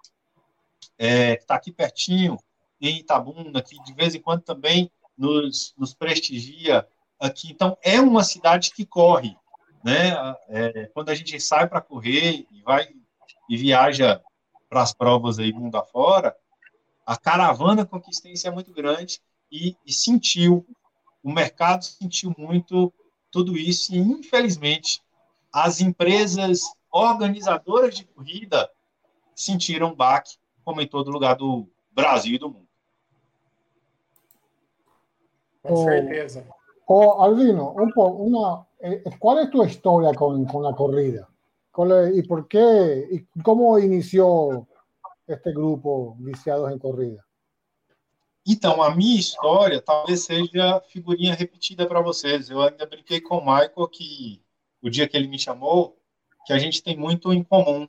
[0.97, 2.38] é, que está aqui pertinho,
[2.81, 6.88] em Itabuna, que de vez em quando também nos, nos prestigia
[7.19, 7.51] aqui.
[7.51, 9.36] Então, é uma cidade que corre.
[9.83, 10.12] Né?
[10.47, 12.88] É, quando a gente sai para correr e vai
[13.49, 14.21] e viaja
[14.69, 16.36] para as provas aí mundo afora,
[17.05, 19.21] a caravana conquistense é muito grande
[19.54, 20.66] e, e sentiu
[21.24, 22.92] o mercado sentiu muito
[23.32, 25.02] tudo isso e, infelizmente,
[25.54, 26.62] as empresas
[26.92, 28.70] organizadoras de corrida
[29.36, 32.68] sentiram baque, como em todo lugar do Brasil e do mundo.
[35.62, 36.46] Com certeza.
[36.86, 41.30] Oh, Albino, un po una, eh, ¿cuál es tu historia con, con la corrida?
[42.13, 43.08] ¿Y por qué?
[43.10, 44.68] ¿Y cómo inició
[45.26, 47.26] este grupo Viciados em Corrida?
[48.45, 52.49] Então, a minha história talvez seja figurinha repetida para vocês.
[52.49, 54.41] Eu ainda brinquei com o Michael que
[54.82, 55.97] o dia que ele me chamou,
[56.45, 57.88] que a gente tem muito em comum,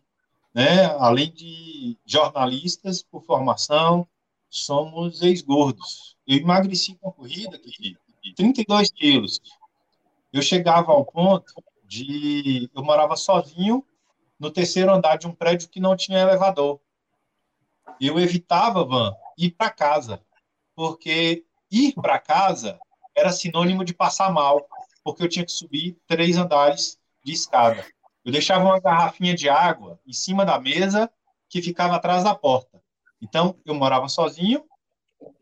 [0.55, 0.85] né?
[0.99, 4.07] Além de jornalistas por formação,
[4.49, 6.17] somos ex-gordos.
[6.25, 7.97] Eu emagreci com corrida, que
[8.37, 9.41] 32 quilos.
[10.33, 11.53] Eu chegava ao ponto
[11.85, 13.85] de eu morava sozinho
[14.39, 16.81] no terceiro andar de um prédio que não tinha elevador.
[18.01, 20.21] Eu evitava, Van, ir para casa,
[20.75, 22.79] porque ir para casa
[23.15, 24.67] era sinônimo de passar mal,
[25.03, 27.85] porque eu tinha que subir três andares de escada.
[28.25, 31.11] Eu deixava uma garrafinha de água em cima da mesa
[31.49, 32.81] que ficava atrás da porta.
[33.21, 34.65] Então, eu morava sozinho,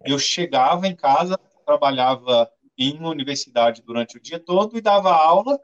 [0.05, 5.59] eu chegava em casa, trabalhava em uma universidade durante o dia todo e dava aula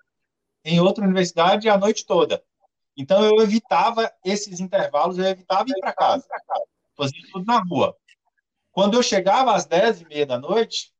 [0.64, 2.42] em outra universidade a noite toda.
[2.96, 6.26] Então, eu evitava esses intervalos, eu evitava ir para casa,
[6.96, 7.96] fazia tudo na rua.
[8.78, 10.92] Quando eu chegava às 10 e meia da noite,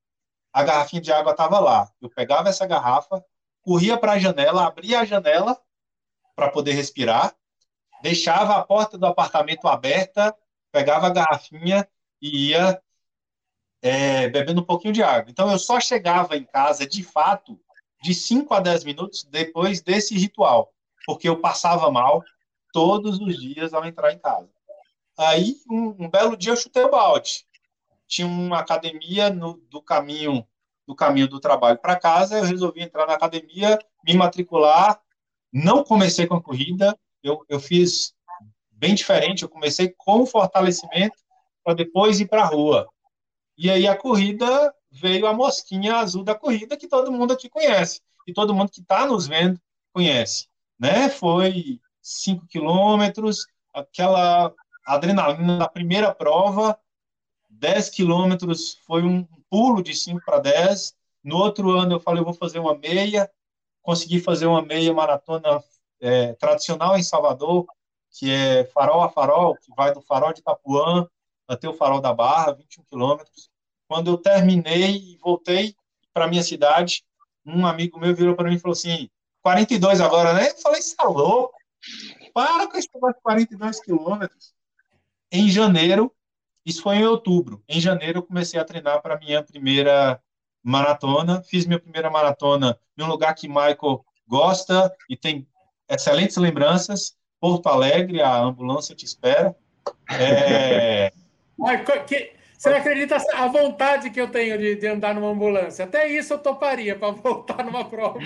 [0.53, 1.89] a garrafinha de água estava lá.
[2.03, 3.25] Eu pegava essa garrafa,
[3.63, 5.57] corria para a janela, abria a janela
[6.35, 7.37] para poder respirar,
[8.03, 10.37] deixava a porta do apartamento aberta,
[10.73, 11.89] pegava a garrafinha
[12.21, 12.83] e ia
[13.81, 15.31] é, bebendo um pouquinho de água.
[15.31, 17.57] Então, eu só chegava em casa, de fato,
[18.03, 20.75] de 5 a 10 minutos depois desse ritual,
[21.07, 22.25] porque eu passava mal
[22.73, 24.51] todos os dias ao entrar em casa.
[25.17, 27.47] Aí, um, um belo dia, eu chutei o balde
[28.09, 30.45] tinha uma academia no, do caminho
[30.87, 34.99] do caminho do trabalho para casa, eu resolvi entrar na academia, me matricular,
[35.53, 38.15] não comecei com a corrida, eu, eu fiz
[38.71, 41.19] bem diferente, eu comecei com fortalecimento
[41.63, 42.89] para depois ir para a rua.
[43.55, 48.01] E aí a corrida veio a mosquinha azul da corrida que todo mundo aqui conhece,
[48.27, 49.61] e todo mundo que está nos vendo
[49.93, 51.11] conhece, né?
[51.11, 54.55] Foi cinco quilômetros, aquela
[54.87, 56.79] adrenalina da primeira prova,
[57.59, 60.95] 10 quilômetros foi um pulo de 5 para 10.
[61.23, 63.31] No outro ano eu falei, eu vou fazer uma meia.
[63.83, 65.63] Consegui fazer uma meia maratona
[66.01, 67.67] é, tradicional em Salvador,
[68.11, 71.09] que é farol a farol, que vai do farol de Itapuã
[71.49, 73.51] até o farol da Barra, 21 quilômetros.
[73.89, 75.75] Quando eu terminei e voltei
[76.13, 77.03] para minha cidade,
[77.45, 79.09] um amigo meu virou para mim e falou assim,
[79.43, 80.51] 42 agora, né?
[80.51, 81.55] Eu falei, você é louco?
[82.35, 84.53] Para com esse negócio de 42 quilômetros.
[85.33, 86.15] Em janeiro,
[86.69, 87.65] isso foi em outubro.
[87.67, 90.21] Em janeiro, eu comecei a treinar para minha primeira
[90.63, 91.43] maratona.
[91.43, 95.49] Fiz minha primeira maratona em um lugar que Michael gosta e tem
[95.89, 97.17] excelentes lembranças.
[97.41, 99.57] Porto Alegre, a ambulância te espera.
[100.11, 101.11] É...
[102.07, 105.87] que, você não acredita a vontade que eu tenho de, de andar numa ambulância?
[105.87, 108.19] Até isso eu toparia para voltar numa prova.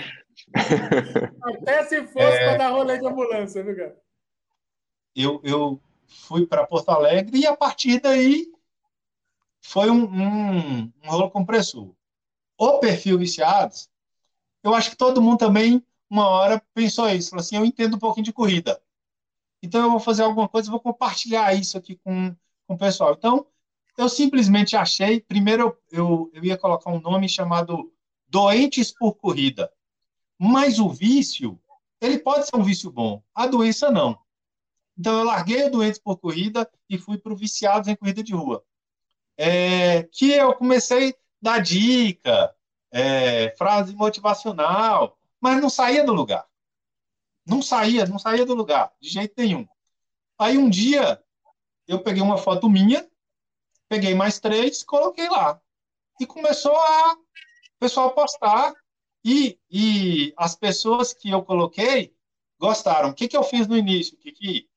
[1.43, 2.49] Até se fosse é...
[2.49, 3.95] para dar rolê de ambulância, viu, cara?
[5.15, 5.79] Eu, eu
[6.13, 8.51] fui para Porto Alegre e a partir daí
[9.61, 11.93] foi um, um, um rolo compressor.
[12.57, 13.89] O perfil viciados,
[14.63, 17.31] eu acho que todo mundo também, uma hora, pensou isso.
[17.31, 18.81] Falou assim: eu entendo um pouquinho de corrida.
[19.61, 22.35] Então eu vou fazer alguma coisa, vou compartilhar isso aqui com,
[22.67, 23.13] com o pessoal.
[23.13, 23.47] Então,
[23.97, 25.21] eu simplesmente achei.
[25.21, 27.91] Primeiro, eu, eu, eu ia colocar um nome chamado
[28.27, 29.71] Doentes por Corrida.
[30.37, 31.59] Mas o vício,
[32.01, 34.17] ele pode ser um vício bom, a doença não.
[34.97, 38.33] Então, eu larguei o Doentes por Corrida e fui para o Viciados em Corrida de
[38.33, 38.63] Rua.
[39.35, 42.55] É, que eu comecei a dar dica,
[42.91, 46.45] é, frase motivacional, mas não saía do lugar.
[47.45, 49.67] Não saía, não saía do lugar, de jeito nenhum.
[50.37, 51.21] Aí um dia,
[51.87, 53.07] eu peguei uma foto minha,
[53.89, 55.59] peguei mais três, coloquei lá.
[56.19, 58.73] E começou a o pessoal postar.
[59.25, 62.13] E, e as pessoas que eu coloquei
[62.59, 63.09] gostaram.
[63.09, 64.69] O que, que eu fiz no início, Kiki?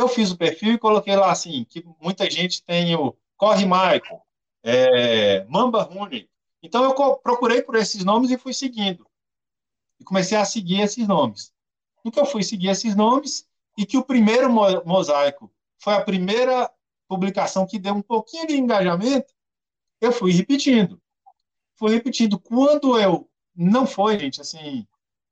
[0.00, 4.22] Eu fiz o perfil e coloquei lá assim, que muita gente tem o Corre Michael,
[4.62, 6.26] é, Mamba Rooney.
[6.62, 9.06] Então eu procurei por esses nomes e fui seguindo.
[9.98, 11.52] E comecei a seguir esses nomes.
[12.02, 14.50] No que eu fui seguir esses nomes, e que o primeiro
[14.86, 16.72] mosaico foi a primeira
[17.06, 19.34] publicação que deu um pouquinho de engajamento,
[20.00, 20.98] eu fui repetindo.
[21.76, 22.38] Fui repetindo.
[22.38, 23.28] Quando eu.
[23.54, 24.86] Não foi, gente, assim.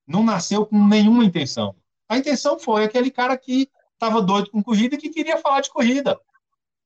[0.06, 1.74] Não nasceu com nenhuma intenção.
[2.06, 5.70] A intenção foi aquele cara que estava doido com corrida e que queria falar de
[5.70, 6.18] corrida,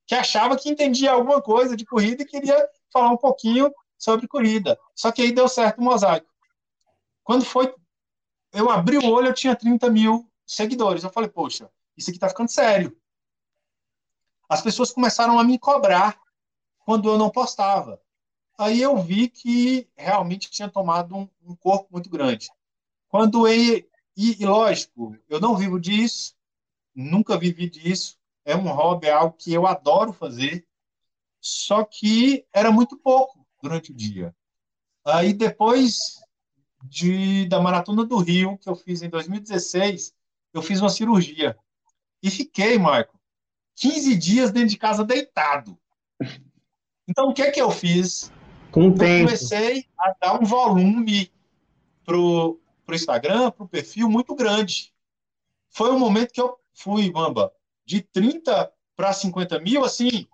[0.07, 4.77] que achava que entendia alguma coisa de corrida e queria falar um pouquinho sobre corrida.
[4.95, 6.27] Só que aí deu certo o mosaico.
[7.23, 7.73] Quando foi,
[8.51, 11.03] eu abri o olho, eu tinha 30 mil seguidores.
[11.03, 12.97] Eu falei, poxa, isso aqui está ficando sério.
[14.49, 16.19] As pessoas começaram a me cobrar
[16.79, 18.01] quando eu não postava.
[18.57, 22.49] Aí eu vi que realmente tinha tomado um, um corpo muito grande.
[23.07, 23.53] Quando eu,
[24.15, 26.35] e, e, lógico, eu não vivo disso,
[26.95, 28.17] nunca vivi disso.
[28.45, 30.65] É um hobby, é algo que eu adoro fazer.
[31.39, 34.35] Só que era muito pouco durante o dia.
[35.05, 36.19] Aí depois
[36.83, 40.13] de, da Maratona do Rio, que eu fiz em 2016,
[40.53, 41.57] eu fiz uma cirurgia.
[42.21, 43.19] E fiquei, Marco,
[43.75, 45.77] 15 dias dentro de casa deitado.
[47.07, 48.31] Então, o que é que eu fiz?
[48.71, 49.25] Com o tempo.
[49.25, 51.31] comecei a dar um volume
[52.05, 54.93] pro, pro Instagram, pro perfil muito grande.
[55.69, 57.53] Foi um momento que eu fui, Mamba,
[57.85, 60.27] de 30 para 50 mil, assim,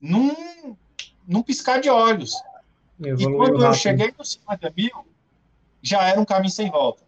[0.00, 0.76] num,
[1.26, 2.34] num piscar de olhos.
[2.98, 3.64] E quando rápido.
[3.64, 5.06] eu cheguei nos 50 mil,
[5.80, 7.04] já era um caminho sem volta.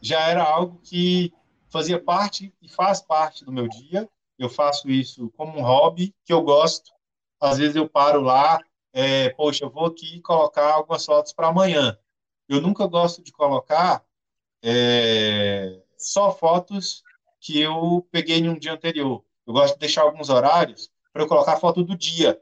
[0.00, 1.32] Já era algo que
[1.68, 4.08] fazia parte e faz parte do meu dia.
[4.38, 6.92] Eu faço isso como um hobby que eu gosto.
[7.40, 8.60] Às vezes eu paro lá,
[8.92, 11.96] é, poxa, eu vou aqui colocar algumas fotos para amanhã.
[12.48, 14.04] Eu nunca gosto de colocar
[14.62, 17.02] é, só fotos
[17.40, 19.24] que eu peguei em um dia anterior.
[19.46, 22.40] Eu gosto de deixar alguns horários para eu colocar a foto do dia,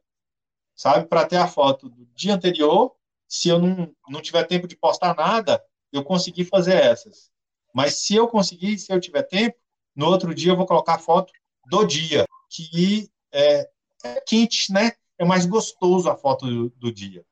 [0.75, 1.07] sabe?
[1.07, 2.95] Para ter a foto do dia anterior
[3.33, 7.31] se eu não, não tiver tempo de postar nada, eu consegui fazer essas.
[7.73, 9.57] Mas se eu conseguir, se eu tiver tempo,
[9.97, 11.33] no outro dia eu vou colocar foto
[11.67, 13.71] do dia, que é,
[14.05, 14.93] é quente, né?
[15.17, 17.25] É mais gostoso a foto do, do, dia.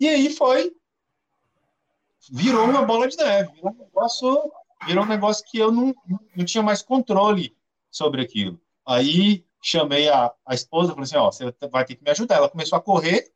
[0.00, 0.74] E aí foi,
[2.30, 4.50] virou uma bola de neve, virou um negócio,
[4.86, 5.94] virou um negócio que eu não,
[6.36, 7.56] não tinha mais controle
[7.90, 8.60] sobre aquilo.
[8.86, 12.36] Aí chamei a, a esposa, falei assim, ó, você vai ter que me ajudar.
[12.36, 13.32] Ela começou a correr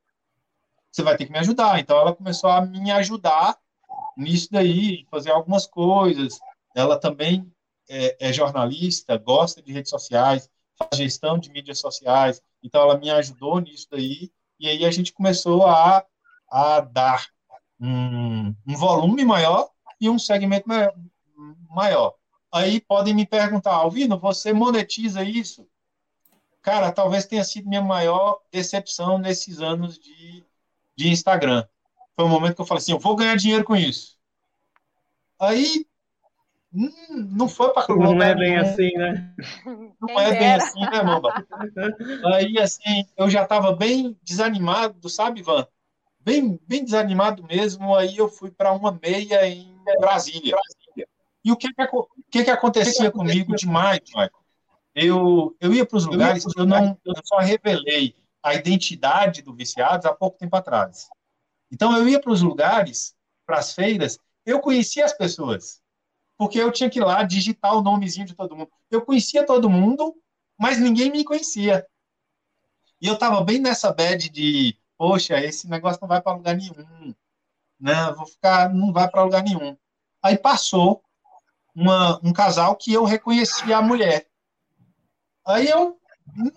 [0.92, 1.81] você vai ter que me ajudar.
[1.81, 3.57] Então ela começou a me ajudar
[4.16, 6.38] nisso daí, fazer algumas coisas.
[6.74, 7.50] Ela também
[7.88, 12.42] é, é, jornalista, gosta de redes sociais, faz gestão de mídias sociais.
[12.62, 14.31] Então ela me ajudou nisso daí.
[14.61, 16.05] E aí a gente começou a,
[16.50, 17.26] a dar
[17.81, 20.94] um, um volume maior e um segmento maior.
[22.52, 25.66] Aí podem me perguntar, Alvino, você monetiza isso?
[26.61, 30.44] Cara, talvez tenha sido minha maior decepção nesses anos de
[30.96, 31.66] de Instagram.
[32.14, 34.16] Foi um momento que eu falei assim, eu vou ganhar dinheiro com isso.
[35.40, 35.87] Aí
[36.72, 36.90] hum,
[37.31, 39.35] não foi para Não é bem assim, né?
[40.00, 41.44] Não é bem assim, né, Mamba?
[42.35, 45.66] Aí, assim, eu já estava bem desanimado, sabe, Ivan?
[46.20, 47.94] Bem, bem desanimado mesmo.
[47.94, 50.57] Aí eu fui para uma meia em Brasília.
[51.44, 51.87] E o que que,
[52.31, 54.31] que, que acontecia comigo demais, Michael?
[54.94, 59.55] Eu, eu ia para os lugares que eu não eu só revelei a identidade do
[59.55, 61.09] Viciados há pouco tempo atrás.
[61.70, 63.14] Então, eu ia para os lugares,
[63.46, 65.81] para as feiras, eu conhecia as pessoas,
[66.37, 68.70] porque eu tinha que ir lá digitar o nomezinho de todo mundo.
[68.90, 70.14] Eu conhecia todo mundo,
[70.59, 71.87] mas ninguém me conhecia.
[73.00, 77.14] E eu estava bem nessa bad de, poxa, esse negócio não vai para lugar nenhum,
[77.81, 78.12] né?
[78.12, 79.76] Vou ficar, não vai para lugar nenhum.
[80.22, 81.02] Aí passou
[81.74, 84.26] uma, um casal que eu reconhecia a mulher.
[85.44, 85.98] Aí eu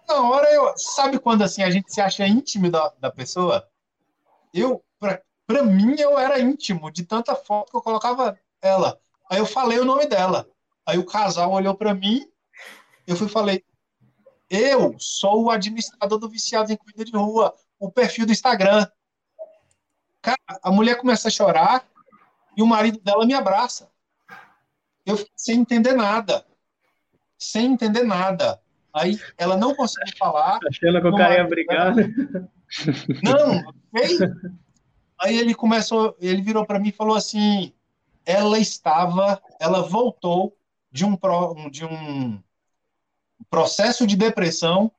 [0.08, 0.74] na hora eu.
[0.78, 3.68] Sabe quando assim a gente se acha íntimo da, da pessoa?
[4.54, 9.00] Eu, pra, pra mim, eu era íntimo de tanta foto que eu colocava ela.
[9.30, 10.48] Aí eu falei o nome dela.
[10.86, 12.26] Aí o casal olhou para mim,
[13.08, 13.64] eu fui falei:
[14.50, 18.88] Eu sou o administrador do Viciado em Comida de Rua, o perfil do Instagram.
[20.22, 21.86] Cara, a mulher começa a chorar
[22.56, 23.92] e o marido dela me abraça.
[25.06, 26.46] Eu fiquei sem entender nada.
[27.38, 28.60] Sem entender nada.
[28.94, 30.60] Aí ela não conseguiu falar.
[30.68, 31.94] Achando que o cara ia brigar.
[33.22, 34.20] Não, fez.
[35.22, 37.74] Aí ele começou, ele virou para mim e falou assim:
[38.26, 40.58] ela estava, ela voltou
[40.92, 41.18] de um,
[41.70, 42.42] de um
[43.50, 44.92] processo de depressão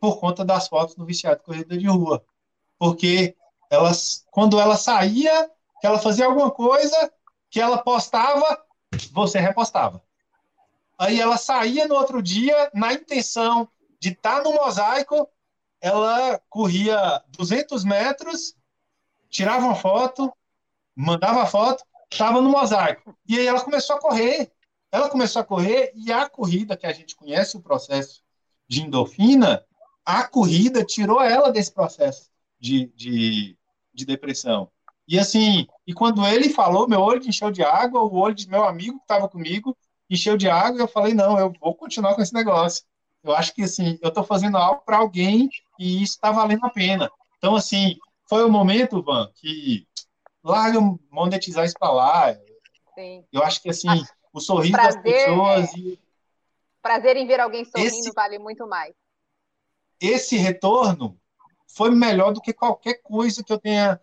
[0.00, 2.24] por conta das fotos do viciado de corrida de rua.
[2.78, 3.36] Porque
[3.68, 7.12] elas, quando ela saía, que ela fazia alguma coisa,
[7.50, 8.58] que ela postava,
[9.08, 10.02] você repostava.
[10.98, 13.68] Aí ela saía no outro dia na intenção
[13.98, 15.28] de estar tá no mosaico,
[15.80, 18.54] ela corria 200 metros,
[19.30, 20.32] tirava uma foto,
[20.94, 23.16] mandava a foto, estava no mosaico.
[23.26, 24.52] E aí ela começou a correr.
[24.92, 28.22] Ela começou a correr e a corrida, que a gente conhece o processo
[28.68, 29.64] de endorfina,
[30.04, 33.56] a corrida tirou ela desse processo de, de,
[33.92, 34.70] de depressão.
[35.10, 38.62] E assim, e quando ele falou, meu olho encheu de água, o olho de meu
[38.62, 39.76] amigo que estava comigo
[40.08, 42.84] encheu de água e eu falei, não, eu vou continuar com esse negócio.
[43.24, 45.50] Eu acho que, assim, eu estou fazendo algo para alguém
[45.80, 47.10] e isso está valendo a pena.
[47.38, 47.98] Então, assim,
[48.28, 49.84] foi o momento, Van, que
[50.44, 50.78] larga
[51.10, 52.36] monetizar isso para lá.
[52.94, 53.24] Sim.
[53.32, 53.88] Eu acho que, assim,
[54.32, 55.74] o sorriso prazer, das pessoas...
[55.74, 55.98] E...
[56.80, 58.94] Prazer em ver alguém sorrindo esse, vale muito mais.
[60.00, 61.18] Esse retorno
[61.66, 64.00] foi melhor do que qualquer coisa que eu tenha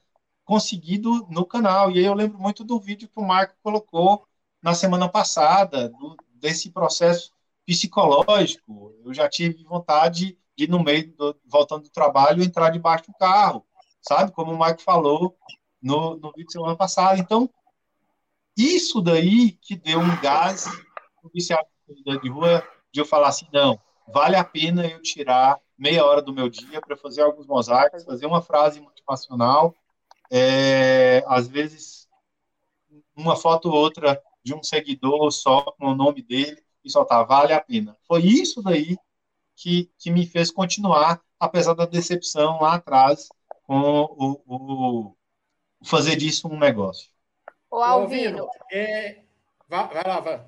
[0.48, 1.92] conseguido no canal.
[1.92, 4.26] E aí eu lembro muito do vídeo que o Marco colocou
[4.64, 7.34] na semana passada, do, desse processo
[7.66, 8.96] psicológico.
[9.04, 13.66] Eu já tive vontade de, no meio, do, voltando do trabalho, entrar debaixo do carro,
[14.02, 14.32] sabe?
[14.32, 15.38] Como o Marco falou
[15.82, 17.20] no, no vídeo semana passada.
[17.20, 17.50] Então,
[18.56, 20.66] isso daí que deu um gás
[21.22, 21.68] no viciado
[22.24, 23.78] de rua, de eu falar assim, não,
[24.08, 28.26] vale a pena eu tirar meia hora do meu dia para fazer alguns mosaicos, fazer
[28.26, 29.76] uma frase motivacional,
[30.32, 32.08] é, às vezes
[33.16, 37.24] uma foto ou outra de um seguidor só com o nome dele e só tá,
[37.24, 37.98] vale a pena.
[38.08, 38.98] Foi isso daí
[39.56, 43.28] que, que me fez continuar, apesar da decepção lá atrás
[43.64, 45.16] com o, o,
[45.80, 47.10] o fazer disso um negócio.
[47.70, 48.48] O Alvino.
[48.72, 49.22] É...
[49.68, 50.46] Vai, vai lá, vai.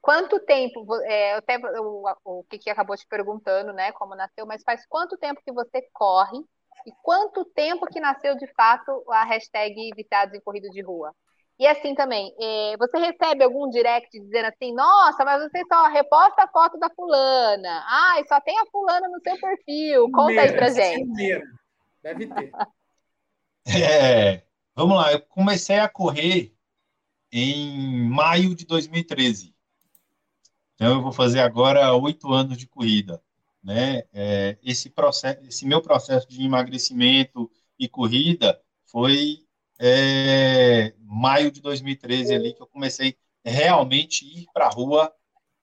[0.00, 4.86] Quanto tempo, é, até o, o Kiki acabou te perguntando, né, como nasceu, mas faz
[4.86, 6.44] quanto tempo que você corre
[6.86, 11.14] e quanto tempo que nasceu de fato a hashtag Viciados em Corrida de Rua?
[11.58, 16.42] E assim também, é, você recebe algum direct dizendo assim, nossa, mas você só reposta
[16.42, 17.84] a foto da fulana.
[17.86, 20.10] Ai, só tem a fulana no seu perfil.
[20.10, 21.42] Conta aí pra gente.
[22.02, 22.50] Deve ter.
[23.66, 24.42] É,
[24.76, 26.54] vamos lá, eu comecei a correr
[27.32, 29.54] em maio de 2013.
[30.74, 33.23] Então, eu vou fazer agora oito anos de corrida.
[33.64, 34.02] Né?
[34.12, 39.38] É, esse, processo, esse meu processo de emagrecimento e corrida foi
[39.80, 45.10] é, maio de 2013 ali que eu comecei realmente ir para a rua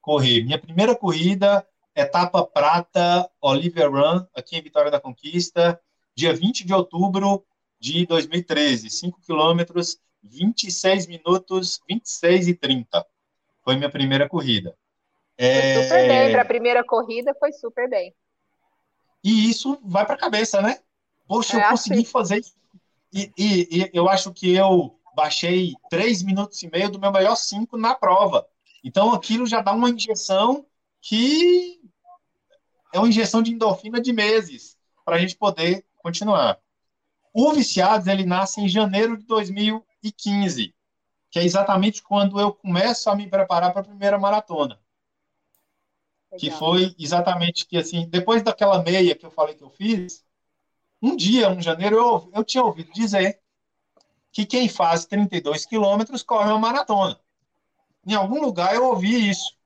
[0.01, 0.43] correr.
[0.43, 5.79] Minha primeira corrida, etapa prata, Oliver Run, aqui em Vitória da Conquista,
[6.15, 7.45] dia 20 de outubro
[7.79, 13.05] de 2013, 5 quilômetros, 26 minutos, 26 e 30.
[13.63, 14.75] Foi minha primeira corrida.
[15.37, 15.73] É...
[15.73, 18.13] Foi super bem, para a primeira corrida foi super bem.
[19.23, 20.79] E isso vai para a cabeça, né?
[21.27, 22.05] Poxa, é eu consegui assim.
[22.05, 22.53] fazer isso.
[23.13, 27.35] E, e, e, eu acho que eu baixei três minutos e meio do meu melhor
[27.35, 28.47] cinco na prova.
[28.83, 30.65] Então aquilo já dá uma injeção
[31.01, 31.79] que
[32.93, 36.59] é uma injeção de endorfina de meses para a gente poder continuar.
[37.33, 40.75] O Viciados ele nasce em janeiro de 2015,
[41.29, 44.79] que é exatamente quando eu começo a me preparar para a primeira maratona.
[46.39, 50.23] Que foi exatamente que, assim, depois daquela meia que eu falei que eu fiz,
[51.01, 53.41] um dia, um janeiro, eu, eu tinha ouvido dizer
[54.31, 57.19] que quem faz 32 quilômetros corre uma maratona.
[58.05, 59.57] Em algum lugar eu ouvi isso.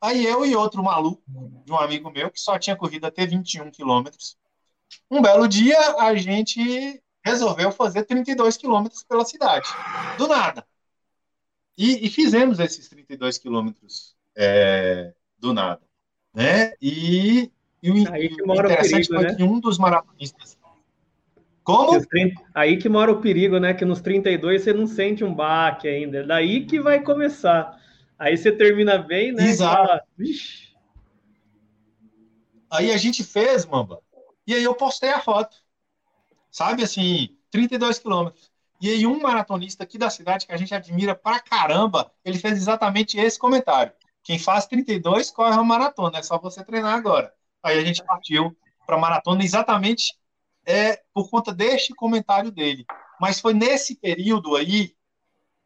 [0.00, 1.22] Aí eu e outro maluco,
[1.64, 4.38] de um amigo meu, que só tinha corrido até 21 quilômetros,
[5.10, 9.68] um belo dia a gente resolveu fazer 32 quilômetros pela cidade.
[10.16, 10.66] Do nada.
[11.76, 15.89] E, e fizemos esses 32 quilômetros é, do nada
[16.34, 16.72] né?
[16.80, 17.50] E,
[17.82, 19.34] e o, aí que mora interessante o perigo, foi né?
[19.34, 20.58] que um dos maratonistas.
[21.62, 22.00] Como?
[22.54, 23.74] Aí que mora o perigo, né?
[23.74, 26.18] Que nos 32 você não sente um baque ainda.
[26.18, 27.78] É daí que vai começar.
[28.18, 29.44] Aí você termina bem, né?
[29.46, 29.86] Exato.
[29.86, 30.02] Fala,
[32.70, 34.00] aí a gente fez, Mamba.
[34.46, 35.56] E aí eu postei a foto.
[36.50, 38.50] Sabe assim, 32 quilômetros.
[38.80, 42.56] E aí um maratonista aqui da cidade que a gente admira pra caramba, ele fez
[42.56, 43.92] exatamente esse comentário.
[44.22, 47.32] Quem faz 32 corre uma maratona, é só você treinar agora.
[47.62, 48.56] Aí a gente partiu
[48.86, 50.14] para a maratona exatamente
[50.66, 52.84] é, por conta deste comentário dele.
[53.20, 54.94] Mas foi nesse período aí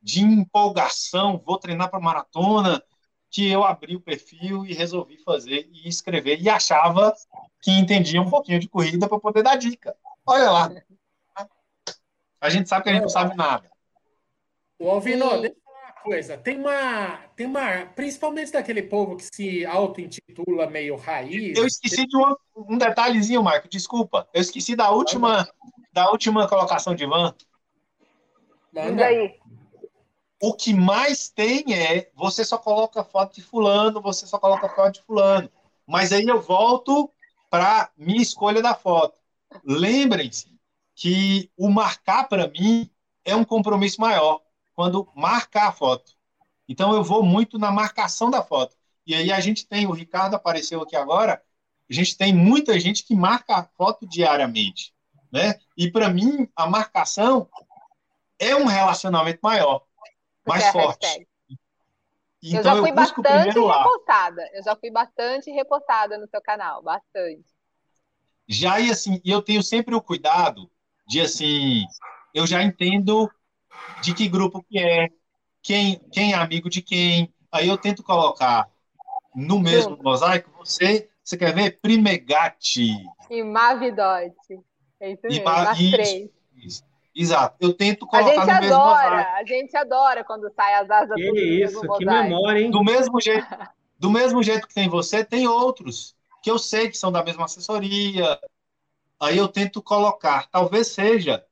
[0.02, 2.82] de empolgação, vou treinar para maratona,
[3.30, 7.12] que eu abri o perfil e resolvi fazer e escrever e achava
[7.61, 9.96] que entendia um pouquinho de corrida para poder dar dica.
[10.24, 10.70] Olha lá.
[12.40, 13.68] A gente sabe que a gente não sabe nada.
[14.78, 15.26] O Alvino,
[16.05, 21.57] coisa, tem uma, tem uma, principalmente daquele povo que se auto-intitula meio raiz.
[21.57, 24.28] Eu esqueci de um, um detalhezinho, Marco, desculpa.
[24.34, 25.48] Eu esqueci da última,
[25.92, 27.34] da última colocação de Van.
[28.70, 29.34] Manda aí.
[30.42, 34.94] O que mais tem é você só coloca foto de fulano, você só coloca foto
[34.94, 35.50] de fulano.
[35.86, 37.11] Mas aí eu volto
[37.48, 39.18] para minha escolha da foto.
[39.64, 40.55] Lembrem-se
[40.94, 42.90] que o marcar para mim
[43.24, 44.43] é um compromisso maior
[44.74, 46.12] quando marcar a foto.
[46.68, 48.76] Então eu vou muito na marcação da foto.
[49.06, 51.42] E aí a gente tem, o Ricardo apareceu aqui agora,
[51.88, 54.94] a gente tem muita gente que marca a foto diariamente,
[55.30, 55.58] né?
[55.76, 57.48] E para mim a marcação
[58.38, 59.84] é um relacionamento maior,
[60.46, 61.28] mais forte.
[62.42, 64.50] Então, eu já fui eu bastante repostada.
[64.52, 67.44] Eu já fui bastante repostada no seu canal, bastante.
[68.46, 70.70] Já e assim, eu tenho sempre o cuidado
[71.08, 71.86] de assim,
[72.34, 73.30] eu já entendo
[74.02, 75.08] de que grupo que é,
[75.62, 77.32] quem, quem é amigo de quem.
[77.50, 78.68] Aí eu tento colocar
[79.34, 81.80] no mesmo mosaico você, você quer ver?
[81.80, 82.94] Primegati.
[83.30, 84.60] E Mavidote.
[85.00, 86.30] É isso mesmo, as três.
[86.56, 86.84] Isso.
[87.14, 87.56] Exato.
[87.60, 91.38] Eu tento colocar a gente adora, a gente adora quando sai as asas que do
[91.38, 92.70] isso, que memória, hein?
[92.70, 93.46] Do mesmo jeito,
[93.98, 97.44] do mesmo jeito que tem você, tem outros que eu sei que são da mesma
[97.44, 98.38] assessoria.
[99.20, 101.44] Aí eu tento colocar, talvez seja,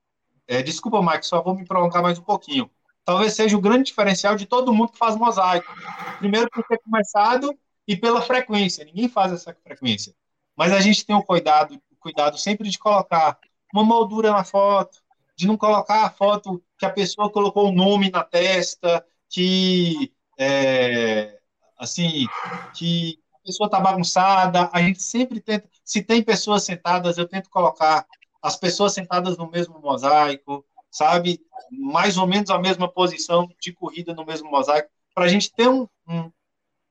[0.47, 2.71] é, desculpa, Mike, só vou me prolongar mais um pouquinho.
[3.05, 5.73] Talvez seja o grande diferencial de todo mundo que faz mosaico.
[6.19, 8.85] Primeiro por ter começado e pela frequência.
[8.85, 10.15] Ninguém faz essa frequência.
[10.57, 13.39] Mas a gente tem o cuidado, o cuidado sempre de colocar
[13.73, 14.99] uma moldura na foto,
[15.37, 21.39] de não colocar a foto que a pessoa colocou o nome na testa, que é,
[21.79, 22.27] assim,
[22.75, 24.71] que a pessoa está bagunçada.
[24.73, 28.07] A gente sempre tenta, se tem pessoas sentadas, eu tento colocar
[28.43, 31.41] as pessoas sentadas no mesmo mosaico, sabe?
[31.71, 35.69] Mais ou menos a mesma posição de corrida no mesmo mosaico, para a gente ter
[35.69, 36.31] um, um,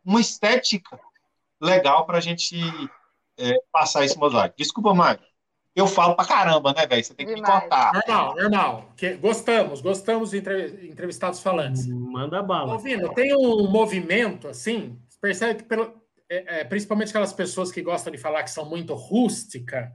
[0.04, 1.00] uma estética
[1.60, 2.60] legal para a gente
[3.38, 4.56] é, passar esse mosaico.
[4.58, 5.24] Desculpa, Mário.
[5.74, 7.04] Eu falo pra caramba, né, velho?
[7.04, 7.56] Você tem que Demais.
[7.56, 7.94] me contar.
[7.94, 8.94] Normal, normal.
[8.98, 11.88] Que, gostamos, gostamos de entrevistados falantes.
[11.88, 12.74] Manda bala.
[12.74, 15.94] Ouvindo, tem um movimento, assim, percebe que, pelo,
[16.30, 19.90] é, é, principalmente aquelas pessoas que gostam de falar que são muito rústica,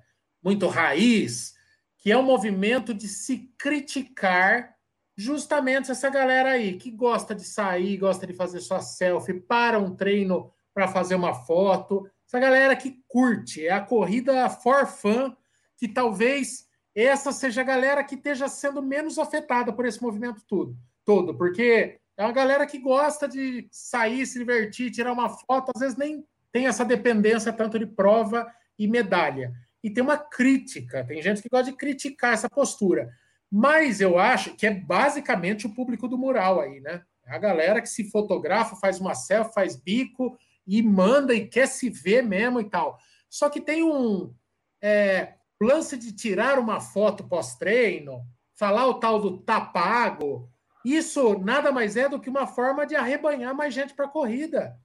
[0.47, 1.57] muito raiz,
[1.99, 4.77] que é um movimento de se criticar
[5.17, 9.97] justamente essa galera aí, que gosta de sair, gosta de fazer sua selfie, para um
[9.97, 12.09] treino para fazer uma foto.
[12.25, 15.35] Essa galera que curte, é a corrida for fun
[15.77, 20.77] que talvez essa seja a galera que esteja sendo menos afetada por esse movimento tudo,
[21.05, 25.81] todo, porque é uma galera que gosta de sair, se divertir, tirar uma foto, às
[25.81, 28.47] vezes nem tem essa dependência tanto de prova
[28.79, 29.66] e medalha.
[29.87, 33.09] E tem uma crítica, tem gente que gosta de criticar essa postura.
[33.49, 37.05] Mas eu acho que é basicamente o público do mural aí, né?
[37.25, 41.69] É a galera que se fotografa, faz uma selfie, faz bico e manda e quer
[41.69, 42.99] se ver mesmo e tal.
[43.31, 44.35] Só que tem um.
[44.83, 48.27] É, lance de tirar uma foto pós-treino,
[48.57, 50.51] falar o tal do tá pago,
[50.85, 54.77] isso nada mais é do que uma forma de arrebanhar mais gente para a corrida.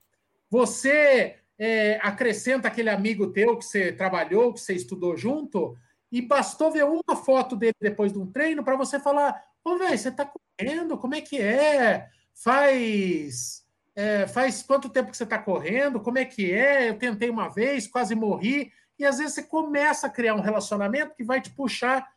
[0.47, 5.78] Você é, acrescenta aquele amigo teu que você trabalhou, que você estudou junto,
[6.12, 9.95] e bastou ver uma foto dele depois de um treino para você falar: Ô, velho,
[9.95, 10.97] você está correndo?
[10.97, 12.09] Como é que é?
[12.34, 13.62] Faz.
[13.93, 15.99] É, faz quanto tempo que você está correndo?
[15.99, 16.89] Como é que é?
[16.89, 18.72] Eu tentei uma vez, quase morri.
[18.97, 22.09] E às vezes você começa a criar um relacionamento que vai te puxar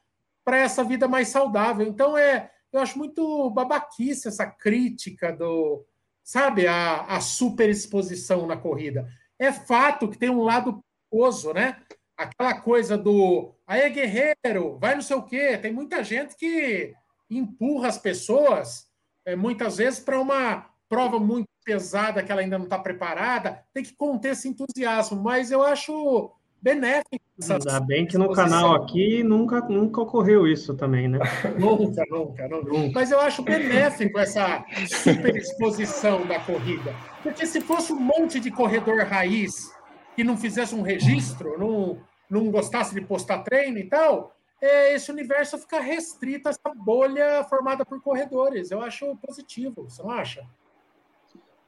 [0.42, 1.86] para essa vida mais saudável.
[1.86, 5.84] Então é, eu acho muito babaquice essa crítica do,
[6.22, 9.06] sabe, a, a superexposição na corrida.
[9.44, 10.80] É fato que tem um lado
[11.10, 11.76] perigoso, né?
[12.16, 15.58] Aquela coisa do aí guerreiro, vai não sei o quê.
[15.58, 16.94] Tem muita gente que
[17.30, 18.86] empurra as pessoas,
[19.26, 23.64] é, muitas vezes, para uma prova muito pesada que ela ainda não está preparada.
[23.72, 26.32] Tem que conter esse entusiasmo, mas eu acho
[26.64, 27.22] benéfico.
[27.50, 31.18] Ainda bem que no canal aqui nunca, nunca ocorreu isso também, né?
[31.60, 32.92] nunca, nunca, nunca.
[32.94, 36.94] Mas eu acho benéfico essa superexposição da corrida.
[37.22, 39.70] Porque se fosse um monte de corredor raiz
[40.16, 41.98] que não fizesse um registro, não,
[42.30, 47.44] não gostasse de postar treino e tal, é, esse universo fica restrito a essa bolha
[47.44, 48.70] formada por corredores.
[48.70, 50.42] Eu acho positivo, você não acha?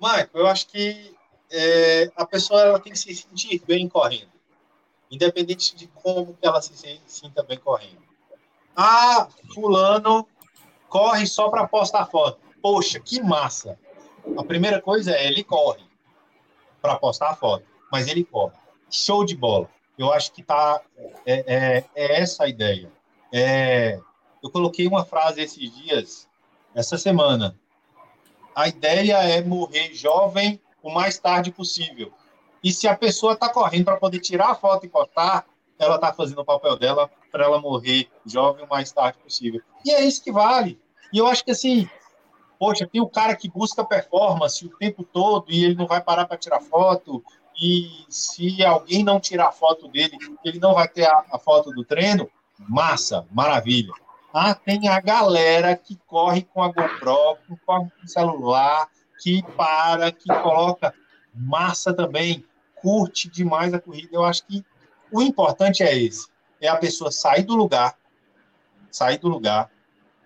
[0.00, 1.14] Michael, eu acho que
[1.50, 4.35] é, a pessoa ela tem que se sentir bem correndo
[5.16, 8.02] independente de como ela se sinta bem correndo.
[8.76, 10.26] Ah, fulano
[10.88, 12.38] corre só para postar foto.
[12.62, 13.78] Poxa, que massa!
[14.36, 15.84] A primeira coisa é ele corre
[16.80, 18.54] para postar foto, mas ele corre.
[18.90, 19.68] Show de bola.
[19.98, 20.80] Eu acho que tá
[21.24, 22.90] é, é, é essa a ideia.
[23.32, 23.98] É,
[24.42, 26.28] eu coloquei uma frase esses dias,
[26.74, 27.56] essa semana.
[28.54, 32.12] A ideia é morrer jovem o mais tarde possível.
[32.66, 35.46] E se a pessoa está correndo para poder tirar a foto e postar,
[35.78, 39.60] ela está fazendo o papel dela para ela morrer jovem o mais tarde possível.
[39.84, 40.76] E é isso que vale.
[41.12, 41.88] E eu acho que assim,
[42.58, 46.26] poxa, tem o cara que busca performance o tempo todo e ele não vai parar
[46.26, 47.22] para tirar foto.
[47.56, 51.70] E se alguém não tirar a foto dele, ele não vai ter a, a foto
[51.70, 52.28] do treino.
[52.58, 53.92] Massa, maravilha.
[54.34, 58.88] Ah, tem a galera que corre com a GoPro, corre com o celular,
[59.22, 60.92] que para, que coloca
[61.32, 62.44] massa também
[62.76, 64.10] curte demais a corrida.
[64.12, 64.64] Eu acho que
[65.10, 66.28] o importante é esse:
[66.60, 67.96] é a pessoa sair do lugar,
[68.90, 69.70] sair do lugar.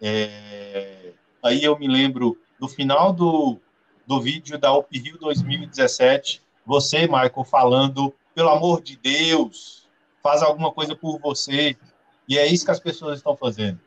[0.00, 1.12] É...
[1.42, 3.58] Aí eu me lembro do final do,
[4.06, 9.88] do vídeo da Up Rio 2017, você, Michael, falando, pelo amor de Deus,
[10.22, 11.76] faz alguma coisa por você.
[12.28, 13.80] E é isso que as pessoas estão fazendo.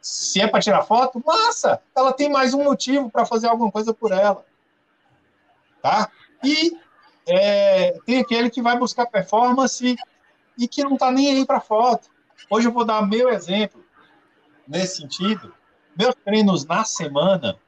[0.00, 1.82] Se é para tirar foto, massa!
[1.94, 4.46] Ela tem mais um motivo para fazer alguma coisa por ela.
[5.82, 6.10] Tá?
[6.44, 6.76] E
[7.26, 9.96] é, tem aquele que vai buscar performance
[10.58, 12.08] e que não está nem aí para foto.
[12.48, 13.84] Hoje eu vou dar meu exemplo
[14.66, 15.52] nesse sentido.
[15.98, 17.58] Meus treinos na semana,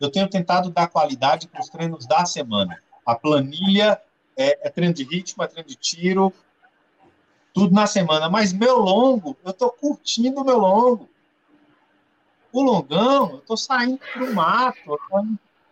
[0.00, 2.78] eu tenho tentado dar qualidade para os treinos da semana.
[3.04, 4.00] A planilha
[4.36, 6.32] é, é treino de ritmo, é treino de tiro,
[7.52, 8.28] tudo na semana.
[8.28, 11.08] Mas meu longo, eu estou curtindo o meu longo.
[12.52, 14.98] O longão, eu estou saindo para o mato, estou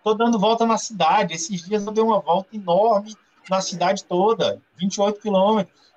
[0.05, 1.35] dando volta na cidade.
[1.35, 3.17] Esses dias eu dei uma volta enorme
[3.49, 5.93] na cidade toda, 28 quilômetros.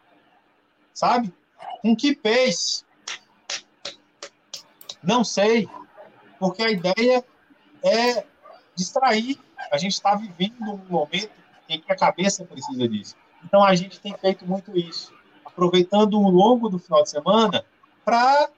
[0.94, 1.34] Sabe?
[1.82, 2.84] Com que pace?
[5.02, 5.68] Não sei.
[6.40, 7.24] Porque a ideia
[7.84, 8.26] é
[8.76, 9.40] distrair.
[9.72, 11.32] A gente está vivendo um momento
[11.70, 13.16] em que a cabeça precisa disso.
[13.44, 15.14] Então a gente tem feito muito isso,
[15.46, 17.66] aproveitando o longo do final de semana
[18.06, 18.50] para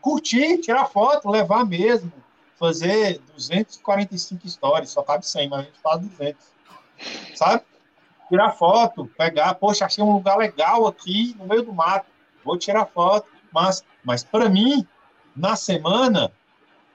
[0.00, 2.12] curtir, tirar foto, levar mesmo,
[2.58, 6.46] fazer 245 stories, só cabe 100, mas a gente faz 200,
[7.34, 7.62] sabe?
[8.28, 12.06] Tirar foto, pegar, poxa, achei um lugar legal aqui no meio do mato,
[12.44, 14.86] vou tirar foto, mas, mas para mim,
[15.34, 16.32] na semana,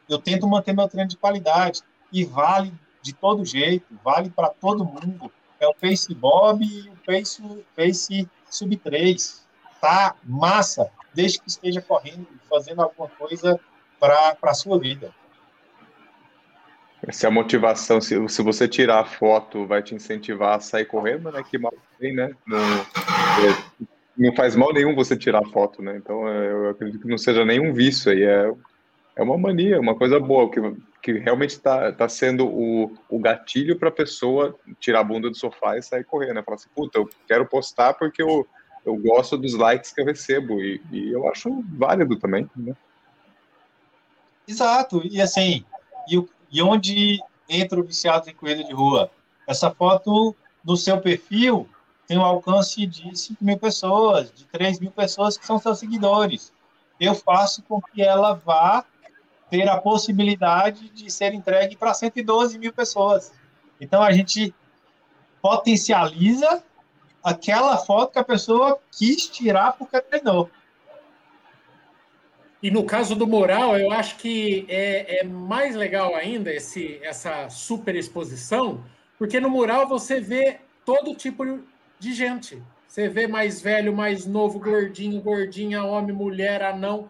[0.09, 1.81] eu tento manter meu treino de qualidade
[2.11, 5.31] e vale de todo jeito, vale para todo mundo.
[5.59, 7.41] É o Pace Bob e o Pace,
[7.75, 9.45] Pace Sub 3.
[9.79, 13.59] Tá massa, desde que esteja correndo, fazendo alguma coisa
[13.99, 15.13] para a sua vida.
[17.09, 21.31] Se a motivação, se, se você tirar a foto, vai te incentivar a sair correndo,
[21.31, 21.43] né?
[21.49, 22.31] Que mal tem, né?
[22.45, 23.85] Não, é,
[24.15, 25.97] não faz mal nenhum você tirar foto, né?
[25.97, 28.51] Então é, eu acredito que não seja nenhum vício aí, é,
[29.15, 30.59] é uma mania, uma coisa boa, que
[31.01, 35.35] que realmente está tá sendo o, o gatilho para a pessoa tirar a bunda do
[35.35, 36.35] sofá e sair correndo.
[36.35, 36.43] Né?
[36.43, 38.47] Falar assim, puta, eu quero postar porque eu,
[38.85, 40.61] eu gosto dos likes que eu recebo.
[40.61, 42.47] E, e eu acho válido também.
[42.55, 42.75] Né?
[44.47, 45.01] Exato.
[45.03, 45.65] E assim,
[46.07, 49.09] e, e onde entra o viciado em corrida de rua?
[49.47, 51.67] Essa foto no seu perfil
[52.07, 56.51] tem um alcance de 5 mil pessoas, de 3 mil pessoas que são seus seguidores.
[56.99, 58.85] Eu faço com que ela vá
[59.49, 63.31] ter a possibilidade de ser entregue para 112 mil pessoas.
[63.79, 64.53] Então, a gente
[65.41, 66.63] potencializa
[67.23, 70.49] aquela foto que a pessoa quis tirar porque treinou.
[72.61, 77.49] E no caso do mural, eu acho que é, é, mais legal ainda esse, essa
[77.49, 78.83] super exposição,
[79.17, 81.59] porque no mural você vê todo tipo
[81.99, 82.61] de gente.
[82.87, 87.09] Você vê mais velho, mais novo, gordinho, gordinha, homem, mulher, anão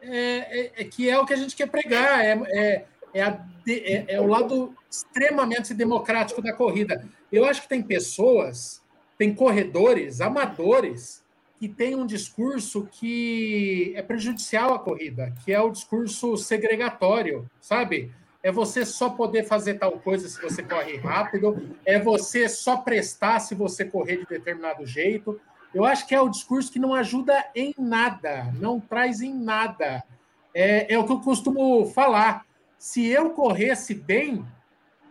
[0.00, 2.84] é, é, é, que é o que a gente quer pregar, é, é,
[3.14, 7.04] é, a, é, é o lado extremamente democrático da corrida.
[7.30, 8.82] Eu acho que tem pessoas,
[9.16, 11.24] tem corredores, amadores,
[11.58, 18.12] que têm um discurso que é prejudicial à corrida, que é o discurso segregatório, sabe?
[18.42, 23.40] É você só poder fazer tal coisa se você corre rápido, é você só prestar
[23.40, 25.40] se você correr de determinado jeito,
[25.74, 30.02] eu acho que é o discurso que não ajuda em nada, não traz em nada.
[30.54, 32.46] É, é o que eu costumo falar.
[32.78, 34.46] Se eu corresse bem,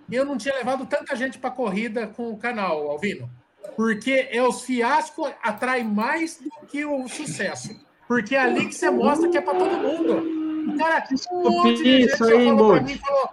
[0.09, 3.29] eu não tinha levado tanta gente para a corrida com o canal, Alvino.
[3.75, 7.75] Porque é os fiascos atrai mais do que o sucesso.
[8.07, 10.71] Porque é ali que você mostra que é para todo mundo.
[10.73, 13.29] O cara, um monte de gente aí, falou para mim, falou,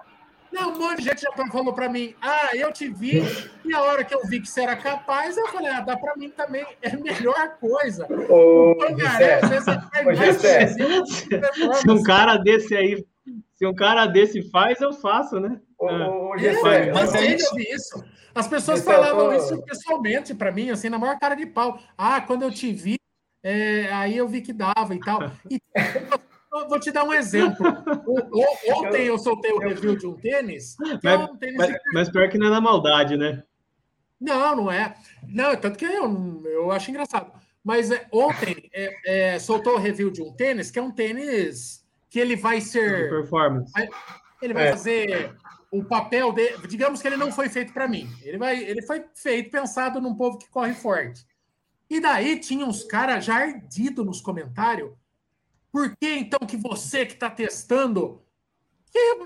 [0.52, 3.22] não, um monte de gente já falou para mim, ah, eu te vi,
[3.64, 6.14] e a hora que eu vi que você era capaz, eu falei, ah, dá para
[6.16, 8.06] mim também, é a melhor coisa.
[8.28, 9.40] Ô, Pangaré,
[11.80, 13.04] Se um cara desse aí,
[13.54, 15.60] se um cara desse faz, eu faço, né?
[15.76, 18.04] Ô, é, mas é isso.
[18.34, 21.78] As pessoas Gessé, falavam isso pessoalmente para mim, assim, na maior cara de pau.
[21.96, 22.98] Ah, quando eu te vi,
[23.42, 25.20] é, aí eu vi que dava e tal.
[26.54, 27.66] E vou te dar um exemplo.
[28.76, 30.76] Ontem eu soltei o review de um tênis.
[31.02, 33.42] Mas, é um tênis mas, mas pior que não é na maldade, né?
[34.20, 34.94] Não, não é.
[35.28, 37.32] Não, tanto que eu, eu acho engraçado.
[37.62, 41.84] Mas é, ontem é, é, soltou o review de um tênis, que é um tênis
[42.08, 43.10] que ele vai ser.
[43.10, 43.72] Performance.
[44.40, 44.70] Ele vai é.
[44.70, 45.34] fazer
[45.78, 46.66] o papel dele.
[46.68, 48.08] Digamos que ele não foi feito para mim.
[48.22, 51.26] Ele, vai, ele foi feito pensado num povo que corre forte.
[51.88, 54.92] E daí tinha uns caras já ardidos nos comentários
[55.74, 58.22] por que então que você que está testando
[58.92, 59.16] que,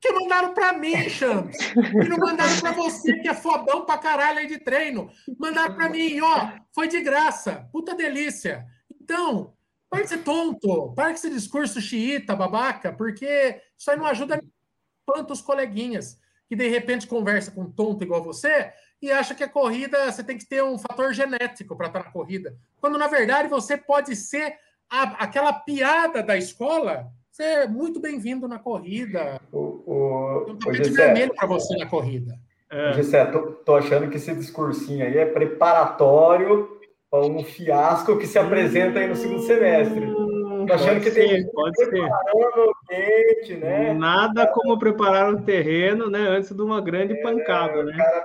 [0.00, 1.56] que mandaram para mim, Champs?
[1.72, 5.10] Que não mandaram para você que é fodão para caralho aí de treino.
[5.36, 7.68] Mandaram para mim, ó, foi de graça.
[7.72, 8.64] Puta delícia.
[9.02, 9.52] Então,
[9.90, 10.92] para de ser tonto.
[10.94, 14.40] Para com esse discurso xiita, babaca, porque isso aí não ajuda
[15.06, 19.48] tantos coleguinhas que de repente conversa com um tonto igual você e acha que a
[19.48, 22.56] corrida você tem que ter um fator genético para estar na corrida.
[22.80, 24.54] Quando na verdade você pode ser
[24.90, 29.40] a, aquela piada da escola, você é muito bem-vindo na corrida.
[29.52, 32.38] O, o, um tapete vermelho para você na corrida.
[32.70, 32.94] É.
[32.94, 36.80] Gessé, tô, tô achando que esse discursinho aí é preparatório
[37.10, 40.06] para um fiasco que se apresenta aí no segundo semestre.
[40.72, 42.02] Hum, achando que ser, tem pode ser.
[42.02, 43.94] o ambiente, né?
[43.94, 47.96] Nada como preparar um terreno, né, antes de uma grande pancada, O né?
[47.96, 48.24] cara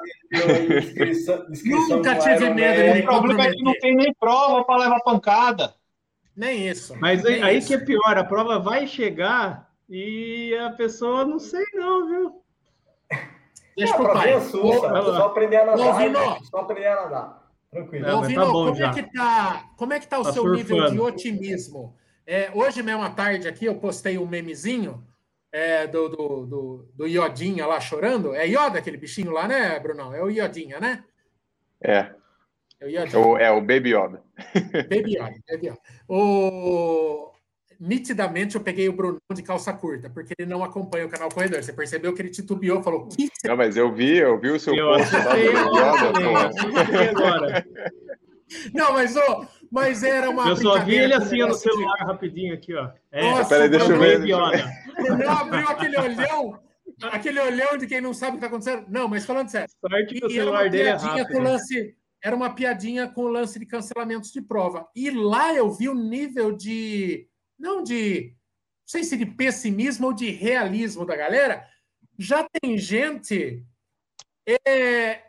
[0.79, 4.99] inscrição, inscrição Nunca tive medo O problema é que não tem nem prova para levar
[5.01, 5.73] pancada.
[6.35, 6.95] Nem isso.
[6.99, 7.67] Mas nem aí, aí isso.
[7.67, 12.41] que é pior, a prova vai chegar e a pessoa não sei não, viu?
[13.77, 14.39] Deixa Ah, pro pai.
[14.41, 15.97] sua, só aprender a nadar.
[15.97, 16.19] Vino.
[16.19, 17.41] gente, Só aprender a nadar.
[17.71, 18.05] Tranquilo.
[18.07, 18.89] Não, Vino, tá bom como, já.
[18.89, 21.03] é que tá, como é que tá o Tá seu nível de surfando.
[21.05, 21.95] otimismo?
[22.31, 25.05] É, hoje mesmo à tarde aqui eu postei um memezinho
[25.51, 28.33] é, do, do, do, do Iodinha lá chorando.
[28.33, 30.13] É Ioda aquele bichinho lá, né, Brunão?
[30.13, 31.03] É o Iodinha, né?
[31.83, 32.09] É,
[32.79, 33.19] É o é Iodinha.
[33.19, 34.23] o, é o Baby Yoda.
[34.89, 35.79] Baby Yoda, Baby Yoda.
[36.07, 37.33] O...
[37.77, 41.61] Nitidamente eu peguei o Brunão de calça curta, porque ele não acompanha o canal Corredor.
[41.61, 44.73] Você percebeu que ele titubeou, falou: "Que Não, mas eu vi, eu vi o seu
[44.73, 46.13] Eu post lá do Baby Yoda.
[46.13, 46.37] pô.
[46.37, 47.65] assustei agora.
[48.73, 50.47] Não, mas, ô, mas era uma.
[50.49, 52.91] Eu só vi ele assim ó, no negócio de- celular rapidinho aqui, ó.
[53.11, 54.19] É, Nossa, Peraí, deixa eu ver.
[54.19, 56.59] Brunão abriu aquele olhão,
[57.03, 58.85] aquele olhão de quem não sabe o que está acontecendo.
[58.89, 59.69] Não, mas falando sério.
[59.79, 61.43] Sorte que o era uma celular dele é piadinha com o rápido.
[61.43, 61.95] lance.
[62.23, 64.87] Era uma piadinha com o lance de cancelamentos de prova.
[64.95, 67.27] E lá eu vi o nível de.
[67.57, 68.33] Não de.
[68.33, 71.65] Não sei se de pessimismo ou de realismo da galera.
[72.19, 73.63] Já tem gente
[74.67, 75.21] é,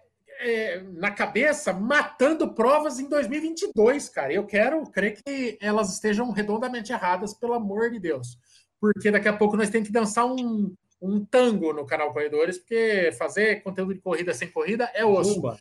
[0.43, 4.33] é, na cabeça matando provas em 2022, cara.
[4.33, 8.37] Eu quero crer que elas estejam redondamente erradas, pelo amor de Deus.
[8.81, 13.11] Porque daqui a pouco nós temos que dançar um, um tango no canal Corredores, porque
[13.19, 15.35] fazer conteúdo de corrida sem corrida é osso.
[15.35, 15.59] Zumba.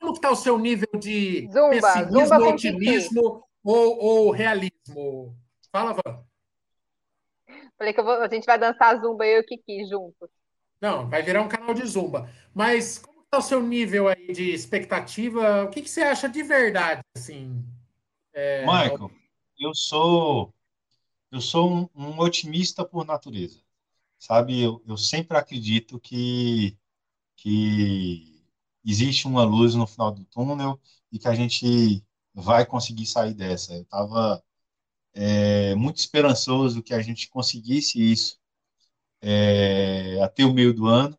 [0.00, 5.36] Como está o seu nível de Zumba, pessimismo, zumba otimismo ou, ou realismo?
[5.70, 6.24] Fala, Van.
[7.78, 10.28] Falei que eu vou- a gente vai dançar zumba eu e o Kiki juntos.
[10.80, 12.28] Não, vai virar um canal de zumba.
[12.54, 13.02] Mas
[13.36, 15.64] o seu nível aí de expectativa?
[15.64, 17.64] O que, que você acha de verdade, assim?
[18.32, 19.10] É, Michael,
[19.58, 20.52] eu sou
[21.30, 23.60] eu sou um, um otimista por natureza,
[24.18, 24.60] sabe?
[24.60, 26.76] Eu, eu sempre acredito que
[27.36, 28.42] que
[28.84, 30.80] existe uma luz no final do túnel
[31.10, 33.74] e que a gente vai conseguir sair dessa.
[33.74, 34.42] Eu estava
[35.76, 38.38] muito esperançoso que a gente conseguisse isso
[39.22, 41.18] é, até o meio do ano,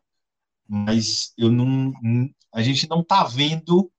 [0.68, 1.92] mas eu não,
[2.52, 3.90] a gente não está vendo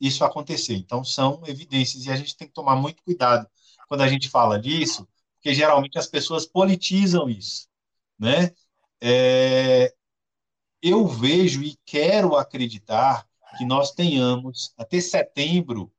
[0.00, 0.74] isso acontecer.
[0.74, 3.48] Então, são evidências e a gente tem que tomar muito cuidado
[3.88, 5.06] quando a gente fala disso,
[5.36, 7.68] porque geralmente as pessoas politizam isso,
[8.18, 8.52] né?
[9.00, 9.94] É,
[10.82, 15.92] eu vejo e quero acreditar que nós tenhamos até setembro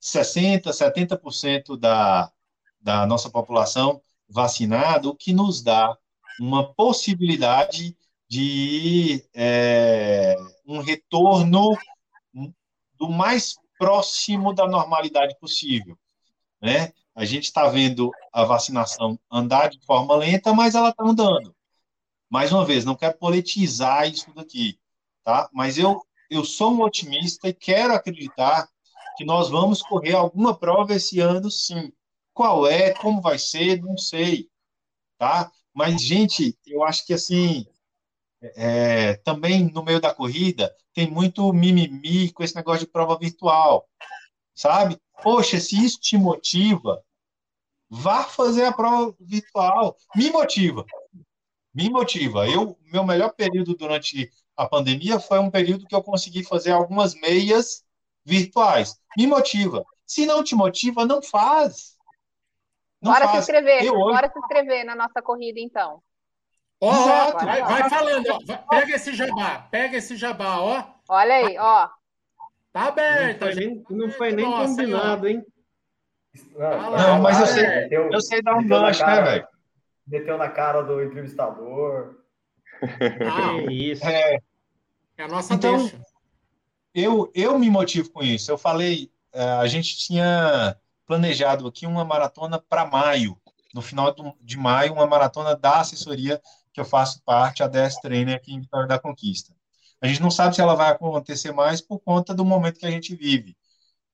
[0.00, 2.32] 60, 70% da,
[2.80, 5.96] da nossa população vacinada, o que nos dá
[6.40, 7.96] uma possibilidade
[8.30, 11.76] de é, um retorno
[12.94, 15.98] do mais próximo da normalidade possível,
[16.62, 16.92] né?
[17.12, 21.52] A gente está vendo a vacinação andar de forma lenta, mas ela está andando.
[22.30, 24.78] Mais uma vez, não quero politizar isso daqui,
[25.24, 25.50] tá?
[25.52, 26.00] Mas eu
[26.30, 28.68] eu sou um otimista e quero acreditar
[29.16, 31.92] que nós vamos correr alguma prova esse ano, sim.
[32.32, 34.48] Qual é, como vai ser, não sei,
[35.18, 35.50] tá?
[35.74, 37.66] Mas, gente, eu acho que, assim,
[38.42, 43.88] é, também no meio da corrida, tem muito mimimi com esse negócio de prova virtual,
[44.54, 44.98] sabe?
[45.22, 47.02] Poxa, se isso te motiva,
[47.88, 49.96] vá fazer a prova virtual.
[50.16, 50.84] Me motiva.
[51.74, 52.48] Me motiva.
[52.48, 57.14] Eu, meu melhor período durante a pandemia foi um período que eu consegui fazer algumas
[57.14, 57.84] meias
[58.24, 58.98] virtuais.
[59.16, 59.84] Me motiva.
[60.04, 61.96] Se não te motiva, não faz.
[63.00, 63.44] Não Bora se faz.
[63.44, 66.02] inscrever, Eu hoje- bora se inscrever na nossa corrida, então.
[66.80, 68.56] Ó, vai, vai falando, ó.
[68.70, 70.84] Pega esse jabá, pega esse jabá, ó.
[71.08, 71.88] Olha aí, ó.
[72.72, 73.38] Tá Não aberto.
[73.40, 75.44] foi nem, não foi nem Nossa, combinado, hein?
[76.56, 79.48] Não, mas eu sei- meteu- Eu sei dar um gancho, né, velho?
[80.06, 82.16] Meteu na cara do entrevistador.
[82.80, 84.04] Não, Que isso.
[84.06, 84.38] É,
[85.18, 86.00] é a nossa Então, deixa.
[86.94, 88.50] eu, eu me motivo com isso.
[88.50, 90.76] Eu falei, eh, a gente tinha
[91.06, 93.36] planejado aqui uma maratona para maio,
[93.74, 96.40] no final de maio, uma maratona da assessoria
[96.72, 99.54] que eu faço parte, a DS Trainer aqui em Vitória da Conquista.
[100.00, 102.90] A gente não sabe se ela vai acontecer mais por conta do momento que a
[102.90, 103.56] gente vive.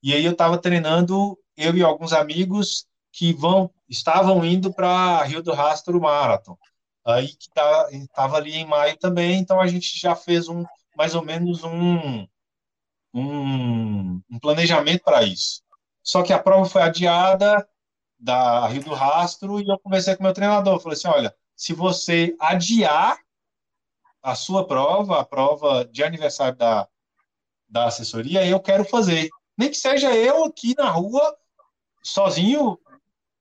[0.03, 5.43] E aí eu estava treinando, eu e alguns amigos que vão, estavam indo para Rio
[5.43, 6.57] do Rastro Marathon.
[7.05, 7.49] Aí que
[7.93, 10.65] estava ali em maio também, então a gente já fez um
[10.97, 12.27] mais ou menos um,
[13.15, 15.63] um, um planejamento para isso.
[16.03, 17.67] Só que a prova foi adiada
[18.19, 20.81] da Rio do Rastro e eu conversei com meu treinador.
[20.81, 23.19] Falei assim: olha, se você adiar
[24.23, 26.87] a sua prova, a prova de aniversário da,
[27.69, 29.31] da assessoria, eu quero fazer.
[29.57, 31.37] Nem que seja eu aqui na rua,
[32.03, 32.79] sozinho,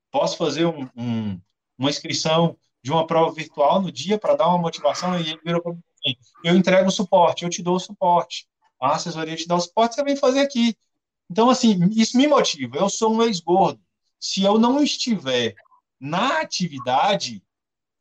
[0.09, 1.41] posso fazer um, um,
[1.77, 5.61] uma inscrição de uma prova virtual no dia para dar uma motivação e ele virou
[5.61, 8.47] para mim assim, eu entrego o suporte, eu te dou o suporte.
[8.79, 10.77] A assessoria te dá o suporte, você vem fazer aqui.
[11.29, 12.77] Então, assim, isso me motiva.
[12.77, 13.81] Eu sou um ex-gordo.
[14.19, 15.55] Se eu não estiver
[15.99, 17.43] na atividade,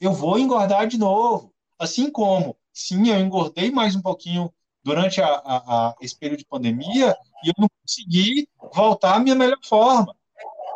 [0.07, 1.53] eu vou engordar de novo.
[1.79, 4.53] Assim como, sim, eu engordei mais um pouquinho
[4.83, 9.35] durante a, a, a, esse período de pandemia e eu não consegui voltar à minha
[9.35, 10.15] melhor forma.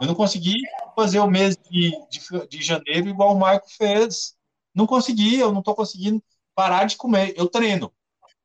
[0.01, 0.55] Eu não consegui
[0.95, 4.37] fazer o mês de, de, de janeiro igual o Marco fez.
[4.75, 6.23] Não consegui, eu não estou conseguindo
[6.55, 7.35] parar de comer.
[7.37, 7.93] Eu treino,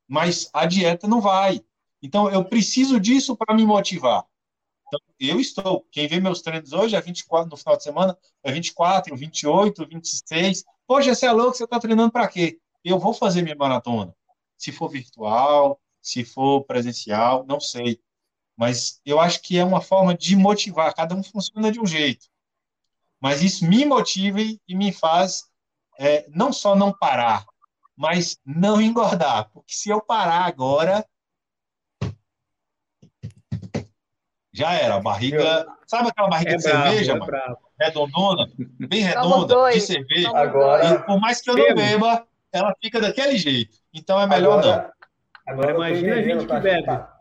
[0.08, 1.64] mas a dieta não vai.
[2.02, 4.26] Então, eu preciso disso para me motivar.
[4.88, 5.88] Então, eu estou.
[5.92, 10.64] Quem vê meus treinos hoje é 24 no final de semana, é 24, 28, 26.
[10.88, 12.60] Poxa, você é louco, você está treinando para quê?
[12.84, 14.14] Eu vou fazer minha maratona.
[14.58, 18.00] Se for virtual, se for presencial, não sei.
[18.56, 20.94] Mas eu acho que é uma forma de motivar.
[20.94, 22.28] Cada um funciona de um jeito.
[23.20, 25.46] Mas isso me motiva e me faz
[25.98, 27.46] é, não só não parar,
[27.96, 29.50] mas não engordar.
[29.52, 31.06] Porque se eu parar agora,
[34.52, 34.96] já era.
[34.96, 35.66] A barriga.
[35.88, 37.58] Sabe aquela barriga é de bravo, cerveja, é mano?
[37.84, 38.48] Redondona,
[38.88, 40.32] bem redonda, de cerveja.
[40.34, 43.78] Agora, e por mais que eu não beba, ela fica daquele jeito.
[43.94, 44.94] Então é melhor agora,
[45.48, 45.54] não.
[45.54, 46.86] Agora imagina a gente que bebe.
[46.86, 47.20] Tá,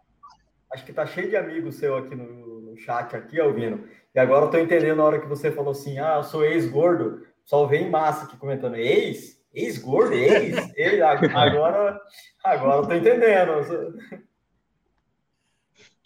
[0.73, 3.89] acho que tá cheio de amigos seu aqui no, no chat, aqui, ouvindo.
[4.15, 7.27] E agora eu tô entendendo na hora que você falou assim: ah, eu sou ex-gordo.
[7.45, 9.41] Só vem massa aqui comentando, ex?
[9.53, 10.15] Ex-gordo?
[10.15, 10.57] Ex?
[10.77, 11.01] ex?
[11.35, 12.01] Agora,
[12.45, 13.53] agora eu tô entendendo.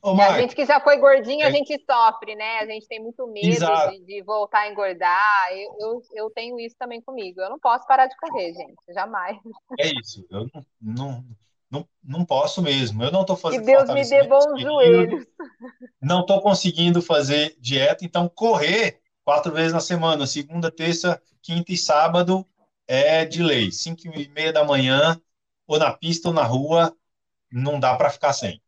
[0.06, 2.60] Ô, a gente que já foi gordinho, a é gente sofre, né?
[2.60, 5.48] A gente tem muito medo de, de, voltar a engordar.
[5.50, 7.40] Eu, eu, eu, tenho isso também comigo.
[7.40, 8.76] Eu não posso parar de correr, gente.
[8.90, 9.36] Jamais.
[9.80, 10.24] É isso.
[10.30, 11.24] Eu não, não,
[11.68, 13.02] não, não posso mesmo.
[13.02, 13.60] Eu não estou fazendo.
[13.62, 15.26] Que Deus me dê bons joelhos.
[16.00, 21.76] Não estou conseguindo fazer dieta, então correr quatro vezes na semana, segunda, terça, quinta e
[21.76, 22.46] sábado
[22.86, 23.72] é de lei.
[23.72, 25.20] Cinco e meia da manhã,
[25.66, 26.96] ou na pista ou na rua,
[27.50, 28.62] não dá para ficar sem.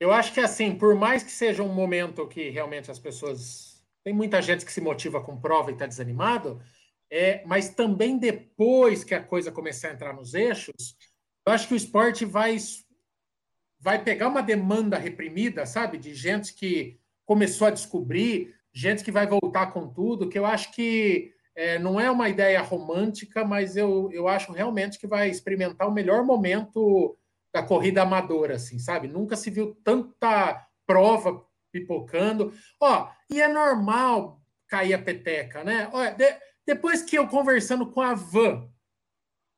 [0.00, 3.82] Eu acho que assim, por mais que seja um momento que realmente as pessoas.
[4.04, 6.62] Tem muita gente que se motiva com prova e está desanimado,
[7.10, 10.96] é, mas também depois que a coisa começar a entrar nos eixos,
[11.46, 12.56] eu acho que o esporte vai,
[13.78, 15.98] vai pegar uma demanda reprimida, sabe?
[15.98, 20.72] De gente que começou a descobrir, gente que vai voltar com tudo, que eu acho
[20.72, 25.88] que é, não é uma ideia romântica, mas eu, eu acho realmente que vai experimentar
[25.88, 27.17] o melhor momento
[27.52, 29.08] da corrida amadora, assim, sabe?
[29.08, 32.52] Nunca se viu tanta prova pipocando.
[32.80, 35.88] Ó, e é normal cair a peteca, né?
[35.92, 36.36] Olha, de,
[36.66, 38.68] depois que eu conversando com a Van,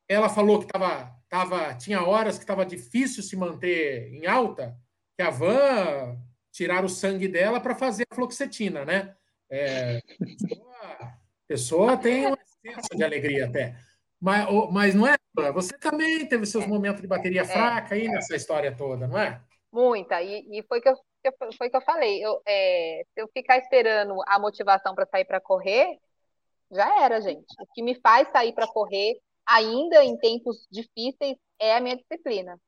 [0.07, 4.77] ela falou que tava, tava, tinha horas que estava difícil se manter em alta,
[5.17, 6.17] que a Van
[6.51, 9.15] tiraram o sangue dela para fazer a fluoxetina, né?
[9.49, 10.01] É,
[10.91, 11.13] a
[11.47, 13.77] pessoa tem um excesso de alegria até.
[14.21, 15.15] Mas, mas não é?
[15.53, 19.41] Você também teve seus momentos de bateria é, fraca aí nessa história toda, não é?
[19.71, 20.21] Muita.
[20.21, 20.95] E, e foi que eu
[21.57, 22.23] foi que eu falei.
[22.23, 25.97] Eu, é, se eu ficar esperando a motivação para sair para correr,
[26.71, 27.45] já era, gente.
[27.59, 32.59] O que me faz sair para correr, ainda em tempos difíceis, é a minha disciplina.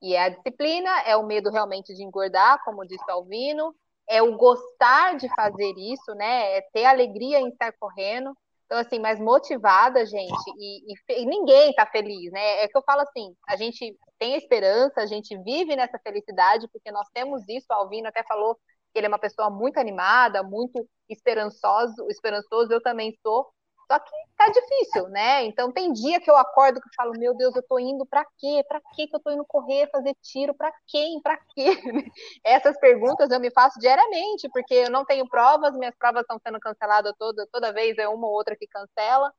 [0.00, 3.74] E é a disciplina, é o medo realmente de engordar, como disse o Alvino,
[4.08, 6.58] é o gostar de fazer isso, né?
[6.58, 8.36] É ter alegria em estar correndo.
[8.72, 12.62] Então, assim, mais motivada, gente, e, e, e ninguém tá feliz, né?
[12.62, 16.90] É que eu falo assim, a gente tem esperança, a gente vive nessa felicidade, porque
[16.90, 20.88] nós temos isso, o Alvino até falou que ele é uma pessoa muito animada, muito
[21.06, 23.46] esperançoso, esperançoso, eu também sou,
[23.92, 25.44] só que tá difícil, né?
[25.44, 28.24] Então tem dia que eu acordo que eu falo, meu Deus, eu tô indo para
[28.38, 28.64] quê?
[28.66, 30.54] Para quê que eu tô indo correr, fazer tiro?
[30.54, 31.20] Para quem?
[31.20, 31.66] Para quê?
[32.42, 36.58] Essas perguntas eu me faço diariamente, porque eu não tenho provas, minhas provas estão sendo
[36.58, 39.30] canceladas toda, toda vez é uma ou outra que cancela.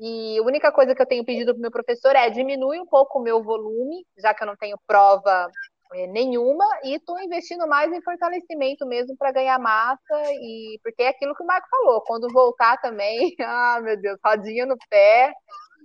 [0.00, 2.86] E a única coisa que eu tenho pedido para o meu professor é diminui um
[2.86, 5.50] pouco o meu volume, já que eu não tenho prova
[5.94, 11.08] é, nenhuma e estou investindo mais em fortalecimento mesmo para ganhar massa e porque é
[11.08, 15.32] aquilo que o Marco falou, quando voltar também, ah, meu Deus, rodinha no pé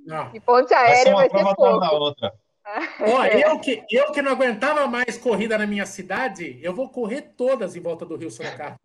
[0.05, 0.33] não.
[0.33, 1.95] e ponte aérea vai ser, vai ser pouco.
[1.95, 2.33] outra.
[3.01, 7.33] Ó, eu, que, eu que não aguentava mais corrida na minha cidade, eu vou correr
[7.35, 8.79] todas em volta do Rio Sorocaba.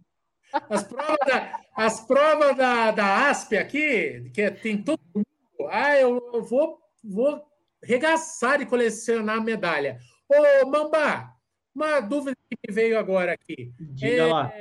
[0.70, 5.26] As provas da, as provas da, da ASP aqui, que é, tem todo mundo,
[5.68, 7.44] ah, eu, eu vou, vou
[7.82, 9.98] regaçar e colecionar medalha.
[10.28, 11.32] Ô, Mamba,
[11.74, 13.72] uma dúvida que me veio agora aqui.
[13.78, 14.52] Diga é, lá.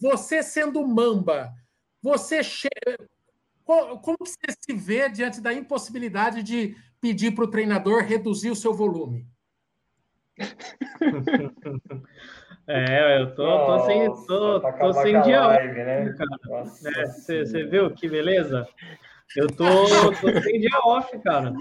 [0.00, 1.52] Você sendo Mamba,
[2.02, 2.68] você che...
[3.64, 8.72] como você se vê diante da impossibilidade de pedir para o treinador reduzir o seu
[8.72, 9.26] volume?
[12.68, 16.12] É, eu tô, Nossa, tô sem, tô, tô sem dia live, né?
[16.14, 16.64] cara.
[16.64, 18.66] Você é, viu que beleza?
[19.34, 21.52] Eu tô, tô sem dia off, cara.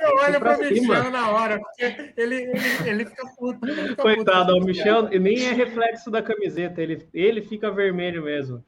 [0.00, 2.52] Eu olho para o Michel na hora, porque ele, ele,
[2.86, 3.66] ele fica puto.
[3.66, 8.22] Ele fica Coitado, puto, o Michel nem é reflexo da camiseta, ele, ele fica vermelho
[8.22, 8.62] mesmo.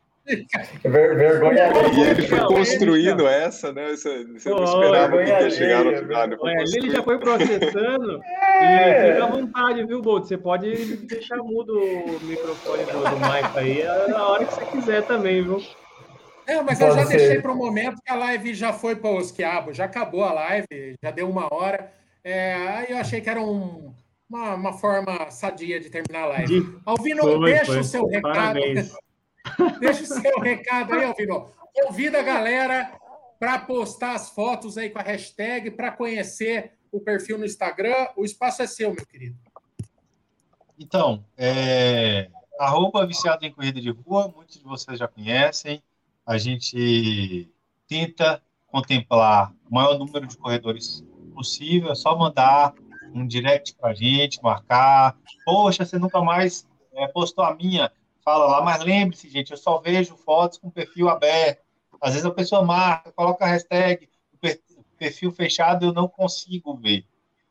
[0.83, 3.91] Ver, vergonha E ele foi construindo essa, né?
[3.91, 6.49] Você, você não esperava que ia chegar no final.
[6.49, 8.21] É, ele já foi processando.
[8.23, 8.47] É.
[8.57, 10.25] E fica à vontade, viu, Bolt?
[10.25, 15.03] Você pode deixar mudo o microfone do, do Mike aí a hora que você quiser
[15.03, 15.63] também, viu?
[16.47, 17.17] É, mas Pode eu já ser.
[17.19, 20.33] deixei para o momento que a live já foi para os quiabos, já acabou a
[20.33, 21.93] live, já deu uma hora.
[22.23, 23.93] É, aí eu achei que era um,
[24.31, 26.61] uma, uma forma sadia de terminar a live.
[26.61, 26.79] De...
[26.87, 27.79] Alvino, foi, deixa foi.
[27.81, 28.61] o seu recado.
[29.81, 31.51] deixa o seu recado aí, Alvino.
[31.75, 32.93] Convida a galera
[33.41, 38.07] para postar as fotos aí com a hashtag, para conhecer o perfil no Instagram.
[38.17, 39.37] O espaço é seu, meu querido.
[40.79, 42.29] Então, é...
[42.61, 45.83] arroba viciado em corrida de rua, muitos de vocês já conhecem
[46.27, 47.49] a gente
[47.87, 51.05] tenta contemplar o maior número de corredores
[51.35, 52.75] possível, é só mandar
[53.15, 55.17] um direct para a gente, marcar.
[55.45, 57.93] Poxa, você nunca mais é, postou a minha,
[58.25, 61.65] fala lá, mas lembre-se, gente, eu só vejo fotos com perfil aberto.
[62.01, 64.09] Às vezes a pessoa marca, coloca a hashtag,
[64.99, 67.05] perfil fechado eu não consigo ver,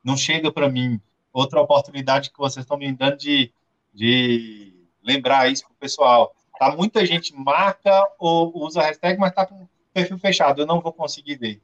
[0.04, 1.00] não chega para mim.
[1.32, 3.52] Outra oportunidade que vocês estão me dando de,
[3.94, 4.74] de
[5.04, 6.36] lembrar isso para o pessoal.
[6.60, 6.76] Tá?
[6.76, 11.36] Muita gente marca ou usa hashtag, mas está com perfil fechado, eu não vou conseguir
[11.36, 11.62] ver.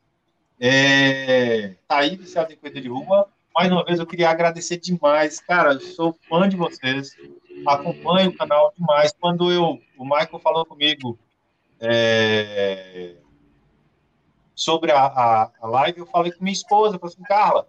[0.60, 3.28] É, tá aí, viciado em coisa de rua.
[3.54, 5.40] Mais uma vez, eu queria agradecer demais.
[5.42, 7.16] Cara, eu sou fã de vocês,
[7.68, 9.14] acompanho o canal demais.
[9.20, 11.18] Quando eu, o Michael falou comigo
[11.80, 13.16] é,
[14.56, 17.68] sobre a, a, a, live, eu falei com minha esposa, falei assim, Carla,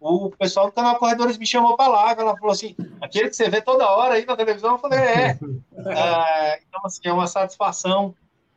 [0.00, 3.50] o pessoal do canal Corredores me chamou para lá, ela falou assim, aquele que você
[3.50, 5.38] vê toda hora aí na televisão, eu falei, é.
[5.86, 8.14] é então, assim, é uma satisfação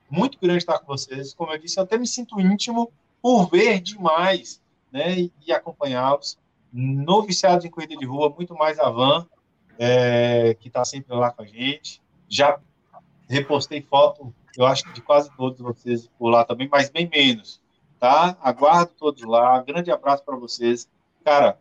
[0.10, 1.34] muito grande estar com vocês.
[1.34, 2.92] Como eu disse, eu até me sinto íntimo
[3.22, 6.38] por ver demais, né, e, e acompanhá-los.
[6.72, 9.28] No Viciados em Corrida de Rua, muito mais a Van,
[9.78, 12.02] é, que está sempre lá com a gente.
[12.28, 12.60] Já
[13.30, 17.62] repostei foto, eu acho que de quase todos vocês por lá também, mas bem menos,
[18.00, 18.38] tá?
[18.42, 19.62] Aguardo todos lá.
[19.62, 20.88] Grande abraço para vocês.
[21.24, 21.58] Cara,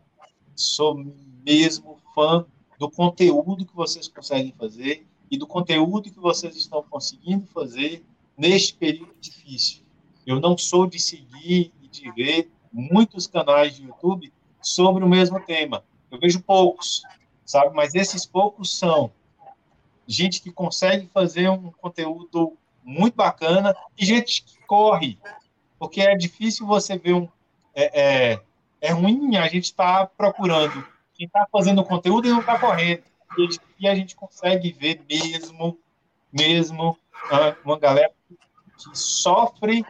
[0.55, 1.05] sou
[1.45, 2.45] mesmo fã
[2.77, 8.05] do conteúdo que vocês conseguem fazer e do conteúdo que vocês estão conseguindo fazer
[8.37, 9.83] neste período difícil.
[10.27, 15.39] Eu não sou de seguir e de ver muitos canais de YouTube sobre o mesmo
[15.39, 15.83] tema.
[16.11, 17.03] Eu vejo poucos,
[17.45, 17.73] sabe?
[17.73, 19.11] Mas esses poucos são
[20.05, 25.17] gente que consegue fazer um conteúdo muito bacana e gente que corre,
[25.79, 27.29] porque é difícil você ver um
[27.73, 28.01] é,
[28.33, 28.41] é,
[28.83, 33.01] é ruim a gente estar tá procurando quem está fazendo conteúdo e não está correndo.
[33.79, 35.79] E a gente consegue ver mesmo,
[36.31, 36.97] mesmo
[37.31, 38.37] ah, uma galera que
[38.93, 39.85] sofre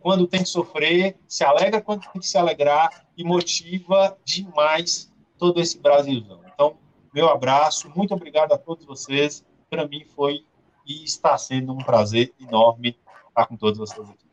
[0.00, 5.60] quando tem que sofrer, se alegra quando tem que se alegrar e motiva demais todo
[5.60, 6.40] esse Brasilzão.
[6.46, 6.78] Então,
[7.12, 9.44] meu abraço, muito obrigado a todos vocês.
[9.68, 10.46] Para mim foi
[10.86, 12.98] e está sendo um prazer enorme
[13.28, 14.26] estar com todos vocês aqui.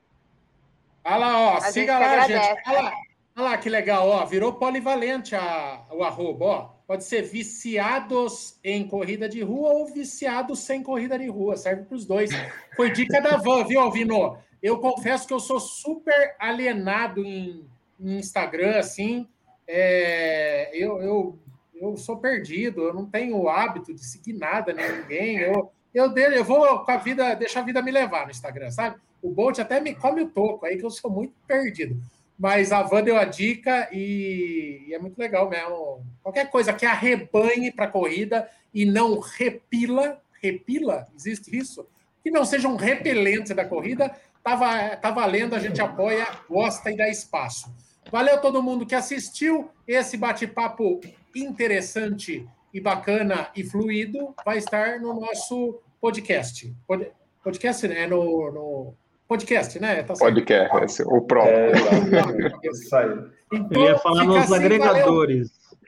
[1.03, 2.69] Olha lá, ó, a siga lá, gente.
[2.69, 2.93] Olha lá.
[3.36, 6.73] Olha lá que legal, ó, virou polivalente a, o arroba, ó.
[6.86, 11.95] Pode ser viciados em corrida de rua ou viciados sem corrida de rua, serve para
[11.95, 12.29] os dois.
[12.75, 14.38] Foi dica da van, viu, Alvino?
[14.61, 17.65] Eu confesso que eu sou super alienado em,
[17.99, 19.27] em Instagram, assim.
[19.67, 21.39] É, eu, eu,
[21.73, 25.38] eu sou perdido, eu não tenho o hábito de seguir nada, nem ninguém.
[25.38, 28.97] Eu, eu, eu vou com a vida, deixar a vida me levar no Instagram, sabe?
[29.21, 31.99] O Bolt até me come o toco aí, que eu sou muito perdido.
[32.43, 36.05] Mas a Van deu a dica e, e é muito legal mesmo.
[36.21, 41.87] Qualquer coisa que arrebanhe para a corrida e não repila, repila, existe isso?
[42.21, 44.13] Que não seja um repelente da corrida,
[44.43, 47.73] tá, tá valendo, a gente apoia, gosta e dá espaço.
[48.11, 49.69] Valeu todo mundo que assistiu.
[49.87, 50.99] Esse bate-papo
[51.33, 56.75] interessante e bacana e fluido vai estar no nosso podcast.
[56.85, 57.09] Pod,
[57.41, 58.05] podcast, né?
[58.05, 58.93] No, no
[59.34, 60.03] Podcast, né?
[60.03, 61.55] Tá podcast, o próprio.
[61.55, 61.71] É,
[62.71, 63.09] isso aí.
[63.51, 65.49] Então, Eu ia falar nos assim, agregadores.
[65.49, 65.79] Valeu.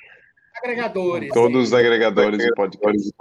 [0.56, 1.30] Agregadores.
[1.32, 3.14] Todos os agregadores de podcast.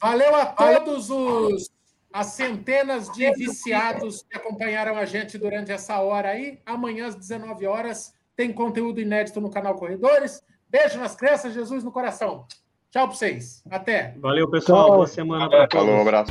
[0.00, 1.68] Valeu a todos os
[2.12, 6.60] as centenas de viciados que acompanharam a gente durante essa hora aí.
[6.64, 10.40] Amanhã às 19 horas tem conteúdo inédito no canal Corredores.
[10.70, 12.46] Beijo nas crenças, Jesus no coração.
[12.92, 13.64] Tchau para vocês.
[13.68, 14.14] Até.
[14.18, 14.92] Valeu, pessoal.
[14.92, 15.84] Boa semana para todos.
[15.84, 16.30] Falou, um abraço.